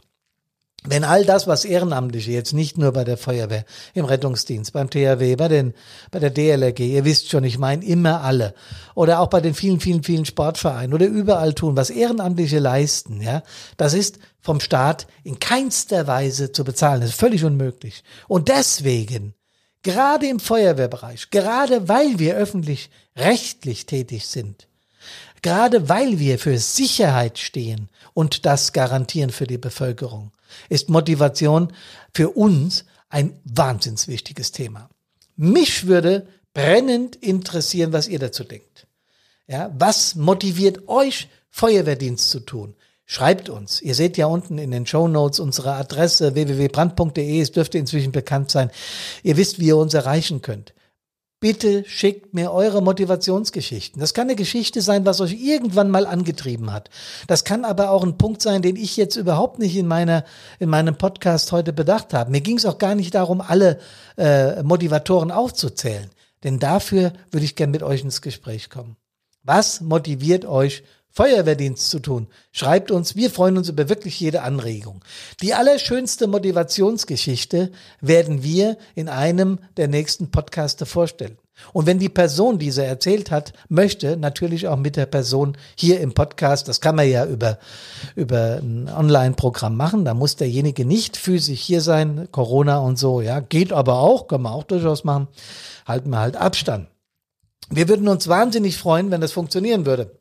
Wenn 0.83 1.03
all 1.03 1.25
das, 1.25 1.47
was 1.47 1.65
Ehrenamtliche 1.65 2.31
jetzt 2.31 2.53
nicht 2.53 2.77
nur 2.77 2.91
bei 2.93 3.03
der 3.03 3.17
Feuerwehr, 3.17 3.65
im 3.93 4.05
Rettungsdienst, 4.05 4.73
beim 4.73 4.89
THW, 4.89 5.35
bei 5.35 5.47
den, 5.47 5.73
bei 6.11 6.19
der 6.19 6.29
DLRG, 6.29 6.79
ihr 6.79 7.03
wisst 7.03 7.29
schon, 7.29 7.43
ich 7.43 7.57
meine 7.57 7.83
immer 7.83 8.21
alle, 8.21 8.53
oder 8.93 9.19
auch 9.19 9.27
bei 9.27 9.41
den 9.41 9.55
vielen, 9.55 9.79
vielen, 9.79 10.03
vielen 10.03 10.25
Sportvereinen 10.25 10.93
oder 10.93 11.07
überall 11.07 11.53
tun, 11.53 11.75
was 11.75 11.89
Ehrenamtliche 11.89 12.59
leisten, 12.59 13.21
ja, 13.21 13.41
das 13.75 13.93
ist 13.93 14.19
vom 14.39 14.59
Staat 14.59 15.07
in 15.23 15.39
keinster 15.39 16.07
Weise 16.07 16.51
zu 16.51 16.63
bezahlen. 16.63 17.01
Das 17.01 17.09
ist 17.09 17.19
völlig 17.19 17.43
unmöglich. 17.43 18.03
Und 18.27 18.47
deswegen, 18.47 19.33
gerade 19.83 20.27
im 20.27 20.39
Feuerwehrbereich, 20.39 21.31
gerade 21.31 21.89
weil 21.89 22.19
wir 22.19 22.35
öffentlich 22.35 22.89
rechtlich 23.17 23.87
tätig 23.87 24.27
sind, 24.27 24.67
gerade 25.41 25.89
weil 25.89 26.19
wir 26.19 26.39
für 26.39 26.57
Sicherheit 26.59 27.39
stehen 27.39 27.89
und 28.17 28.47
das 28.47 28.73
garantieren 28.73 29.29
für 29.29 29.45
die 29.45 29.59
Bevölkerung, 29.59 30.31
ist 30.69 30.89
Motivation 30.89 31.71
für 32.15 32.31
uns 32.31 32.83
ein 33.09 33.39
wahnsinns 33.43 34.07
wichtiges 34.07 34.51
Thema. 34.51 34.89
Mich 35.35 35.85
würde 35.85 36.27
brennend 36.51 37.15
interessieren, 37.17 37.93
was 37.93 38.07
ihr 38.07 38.17
dazu 38.17 38.43
denkt. 38.43 38.87
Ja, 39.45 39.71
was 39.77 40.15
motiviert 40.15 40.87
euch, 40.87 41.27
Feuerwehrdienst 41.51 42.31
zu 42.31 42.39
tun? 42.39 42.73
Schreibt 43.05 43.49
uns. 43.49 43.83
Ihr 43.83 43.93
seht 43.93 44.17
ja 44.17 44.25
unten 44.25 44.57
in 44.57 44.71
den 44.71 44.87
Show 44.87 45.07
Notes 45.07 45.39
unsere 45.39 45.73
Adresse 45.73 46.33
www.brand.de. 46.33 47.39
Es 47.39 47.51
dürfte 47.51 47.77
inzwischen 47.77 48.11
bekannt 48.11 48.49
sein. 48.49 48.71
Ihr 49.21 49.37
wisst, 49.37 49.59
wie 49.59 49.67
ihr 49.67 49.77
uns 49.77 49.93
erreichen 49.93 50.41
könnt. 50.41 50.73
Bitte 51.39 51.83
schickt 51.85 52.33
mir 52.33 52.51
eure 52.51 52.81
Motivationsgeschichten. 52.81 53.99
Das 53.99 54.15
kann 54.15 54.27
eine 54.27 54.35
Geschichte 54.35 54.81
sein, 54.81 55.05
was 55.05 55.21
euch 55.21 55.33
irgendwann 55.33 55.91
mal 55.91 56.07
angetrieben 56.07 56.73
hat. 56.73 56.89
Das 57.27 57.43
kann 57.43 57.63
aber 57.63 57.91
auch 57.91 58.03
ein 58.03 58.17
Punkt 58.17 58.41
sein, 58.41 58.63
den 58.63 58.75
ich 58.75 58.97
jetzt 58.97 59.17
überhaupt 59.17 59.59
nicht 59.59 59.75
in 59.75 59.85
meiner 59.85 60.25
in 60.57 60.69
meinem 60.69 60.97
Podcast 60.97 61.51
heute 61.51 61.73
bedacht 61.73 62.15
habe. 62.15 62.31
Mir 62.31 62.41
ging 62.41 62.57
es 62.57 62.65
auch 62.65 62.79
gar 62.79 62.95
nicht 62.95 63.13
darum, 63.13 63.41
alle 63.41 63.79
äh, 64.17 64.63
Motivatoren 64.63 65.29
aufzuzählen, 65.29 66.09
denn 66.43 66.57
dafür 66.57 67.13
würde 67.29 67.45
ich 67.45 67.55
gern 67.55 67.69
mit 67.69 67.83
euch 67.83 68.01
ins 68.01 68.23
Gespräch 68.23 68.71
kommen. 68.71 68.97
Was 69.43 69.81
motiviert 69.81 70.43
euch 70.43 70.83
Feuerwehrdienst 71.17 71.89
zu 71.89 71.97
tun. 71.97 72.27
Schreibt 72.51 72.91
uns, 72.91 73.15
wir 73.15 73.31
freuen 73.31 73.57
uns 73.57 73.69
über 73.69 73.89
wirklich 73.89 74.19
jede 74.19 74.43
Anregung. 74.43 75.03
Die 75.41 75.55
allerschönste 75.55 76.27
Motivationsgeschichte 76.27 77.71
werden 78.01 78.43
wir 78.43 78.77
in 78.93 79.09
einem 79.09 79.57
der 79.77 79.87
nächsten 79.87 80.29
Podcaste 80.29 80.85
vorstellen. 80.85 81.39
Und 81.73 81.87
wenn 81.87 81.97
die 81.97 82.07
Person, 82.07 82.59
die 82.59 82.69
sie 82.69 82.85
erzählt 82.85 83.31
hat, 83.31 83.53
möchte, 83.67 84.15
natürlich 84.15 84.67
auch 84.67 84.77
mit 84.77 84.95
der 84.95 85.07
Person 85.07 85.57
hier 85.75 86.01
im 86.01 86.13
Podcast, 86.13 86.67
das 86.67 86.81
kann 86.81 86.95
man 86.95 87.09
ja 87.09 87.25
über, 87.25 87.57
über 88.15 88.59
ein 88.61 88.87
Online-Programm 88.87 89.75
machen, 89.75 90.05
da 90.05 90.13
muss 90.13 90.35
derjenige 90.35 90.85
nicht 90.85 91.17
physisch 91.17 91.61
hier 91.61 91.81
sein, 91.81 92.27
Corona 92.31 92.77
und 92.77 92.99
so, 92.99 93.21
ja, 93.21 93.39
geht 93.39 93.73
aber 93.73 94.01
auch, 94.01 94.27
kann 94.27 94.43
man 94.43 94.53
auch 94.53 94.65
durchaus 94.65 95.03
machen, 95.03 95.29
halten 95.87 96.11
wir 96.11 96.19
halt 96.19 96.35
Abstand. 96.35 96.89
Wir 97.71 97.89
würden 97.89 98.07
uns 98.07 98.27
wahnsinnig 98.27 98.77
freuen, 98.77 99.09
wenn 99.09 99.21
das 99.21 99.31
funktionieren 99.31 99.87
würde. 99.87 100.11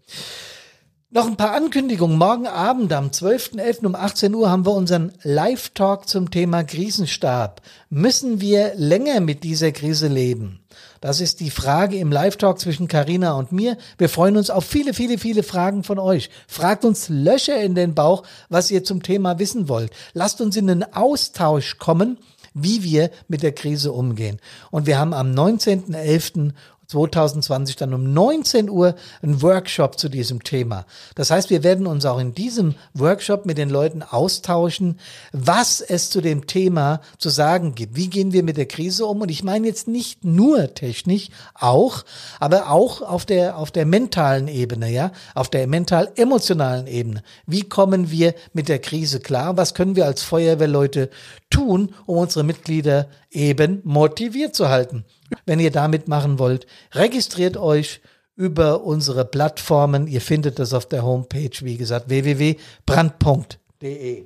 Noch 1.17 1.29
ein 1.29 1.39
paar 1.39 1.55
Ankündigungen. 1.55 2.19
Morgen 2.19 2.47
Abend 2.47 2.93
am 2.93 3.07
12.11. 3.07 3.87
um 3.87 3.95
18 3.95 4.35
Uhr 4.35 4.51
haben 4.51 4.67
wir 4.67 4.73
unseren 4.73 5.13
Live-Talk 5.23 6.07
zum 6.07 6.31
Thema 6.31 6.63
Krisenstab. 6.63 7.63
Müssen 7.89 8.43
wir 8.43 8.75
länger 8.75 9.23
mit 9.23 9.43
dieser 9.43 9.73
Krise 9.73 10.09
leben? 10.09 10.61
Das 11.01 11.23
ist 11.23 11.41
die 11.41 11.49
Frage 11.49 11.97
im 11.97 12.13
Live-Talk 12.13 12.61
zwischen 12.61 12.87
Karina 12.87 13.33
und 13.33 13.51
mir. 13.51 13.79
Wir 13.97 14.11
freuen 14.11 14.37
uns 14.37 14.51
auf 14.51 14.67
viele, 14.67 14.93
viele, 14.93 15.17
viele 15.17 15.43
Fragen 15.43 15.85
von 15.85 15.99
euch. 15.99 16.29
Fragt 16.49 16.85
uns 16.85 17.09
Löcher 17.09 17.63
in 17.63 17.75
den 17.75 17.95
Bauch, 17.95 18.23
was 18.51 18.71
ihr 18.71 18.85
zum 18.85 19.03
Thema 19.03 19.39
wissen 19.39 19.71
wollt. 19.71 19.93
Lasst 20.13 20.43
uns 20.43 20.55
in 20.55 20.67
den 20.67 20.85
Austausch 20.93 21.79
kommen 21.79 22.19
wie 22.59 22.83
wir 22.83 23.11
mit 23.29 23.43
der 23.43 23.53
Krise 23.53 23.93
umgehen. 23.93 24.41
Und 24.71 24.87
wir 24.87 24.99
haben 24.99 25.13
am 25.13 25.33
19.11. 25.33 26.53
2020 26.87 27.77
dann 27.77 27.95
um 27.95 28.13
19 28.13 28.71
Uhr 28.71 28.95
ein 29.23 29.43
Workshop 29.43 29.99
zu 29.99 30.09
diesem 30.09 30.43
Thema. 30.43 30.87
Das 31.15 31.31
heißt, 31.31 31.51
wir 31.51 31.63
werden 31.63 31.87
uns 31.87 32.05
auch 32.05 32.19
in 32.19 32.35
diesem 32.35 32.75
Workshop 32.95 33.47
mit 33.47 33.59
den 33.59 33.71
Leuten 33.71 34.03
austauschen, 34.03 34.99
was 35.33 35.81
es 35.81 36.11
zu 36.11 36.21
dem 36.21 36.47
Thema 36.47 37.01
zu 37.19 37.29
sagen 37.29 37.75
gibt. 37.75 37.97
Wie 37.97 38.09
gehen 38.09 38.33
wir 38.33 38.43
mit 38.43 38.57
der 38.57 38.67
Krise 38.67 39.07
um? 39.07 39.21
Und 39.21 39.31
ich 39.31 39.43
meine 39.43 39.67
jetzt 39.67 39.89
nicht 39.89 40.25
nur 40.25 40.75
technisch, 40.75 41.29
auch, 41.55 42.05
aber 42.41 42.71
auch 42.71 43.03
auf 43.03 43.25
der, 43.25 43.59
auf 43.59 43.71
der 43.71 43.87
mentalen 43.87 44.49
Ebene, 44.49 44.91
ja, 44.91 45.13
auf 45.35 45.49
der 45.49 45.67
mental-emotionalen 45.67 46.87
Ebene. 46.87 47.23
Wie 47.47 47.63
kommen 47.63 48.11
wir 48.11 48.35
mit 48.53 48.69
der 48.69 48.79
Krise 48.79 49.21
klar? 49.21 49.57
Was 49.57 49.75
können 49.75 49.97
wir 49.97 50.07
als 50.07 50.23
Feuerwehrleute 50.23 51.11
tun, 51.51 51.95
um 52.07 52.19
unsere 52.19 52.45
Mitglieder 52.45 53.09
eben 53.31 53.81
motiviert 53.85 54.55
zu 54.55 54.69
halten? 54.69 55.05
Wenn 55.45 55.61
ihr 55.61 55.71
damit 55.71 56.09
machen 56.09 56.39
wollt, 56.39 56.67
registriert 56.93 57.57
euch 57.57 58.01
über 58.37 58.83
unsere 58.83 59.25
Plattformen. 59.25 60.07
Ihr 60.07 60.21
findet 60.21 60.59
das 60.59 60.75
auf 60.75 60.87
der 60.87 61.05
Homepage, 61.05 61.51
wie 61.61 61.77
gesagt, 61.77 62.09
www.brand.de. 62.09 64.25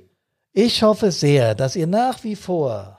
Ich 0.53 0.83
hoffe 0.83 1.11
sehr, 1.11 1.55
dass 1.55 1.75
ihr 1.75 1.87
nach 1.87 2.23
wie 2.23 2.35
vor 2.35 2.97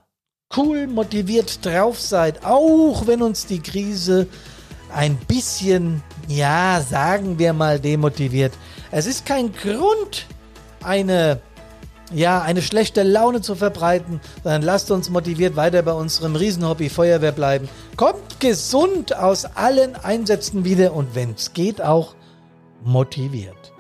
cool 0.57 0.87
motiviert 0.87 1.65
drauf 1.65 2.01
seid, 2.01 2.45
auch 2.45 3.07
wenn 3.07 3.23
uns 3.23 3.47
die 3.47 3.61
Krise 3.61 4.27
ein 4.95 5.17
bisschen, 5.17 6.03
ja, 6.29 6.85
sagen 6.87 7.39
wir 7.39 7.53
mal, 7.53 7.81
demotiviert. 7.81 8.53
Es 8.91 9.07
ist 9.07 9.25
kein 9.25 9.53
Grund, 9.53 10.27
eine 10.83 11.41
ja, 12.15 12.43
eine 12.43 12.63
schlechte 12.63 13.03
Laune 13.03 13.41
zu 13.41 13.55
verbreiten, 13.55 14.21
sondern 14.43 14.63
lasst 14.63 14.91
uns 14.91 15.11
motiviert 15.11 15.57
weiter 15.57 15.83
bei 15.83 15.93
unserem 15.93 16.37
Riesenhobby 16.37 16.89
Feuerwehr 16.89 17.33
bleiben. 17.33 17.69
Kommt 17.97 18.41
gesund 18.41 19.17
aus 19.17 19.45
allen 19.45 19.95
Einsätzen 19.97 20.65
wieder 20.65 20.95
und 20.95 21.15
wenn 21.15 21.33
es 21.33 21.53
geht 21.53 21.83
auch 21.83 22.15
motiviert. 22.85 23.73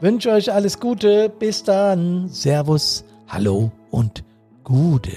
Wünsche 0.00 0.30
euch 0.30 0.52
alles 0.52 0.78
Gute, 0.78 1.28
bis 1.28 1.62
dann, 1.64 2.28
Servus, 2.28 3.04
Hallo 3.28 3.72
und 3.90 4.24
Gude. 4.62 5.16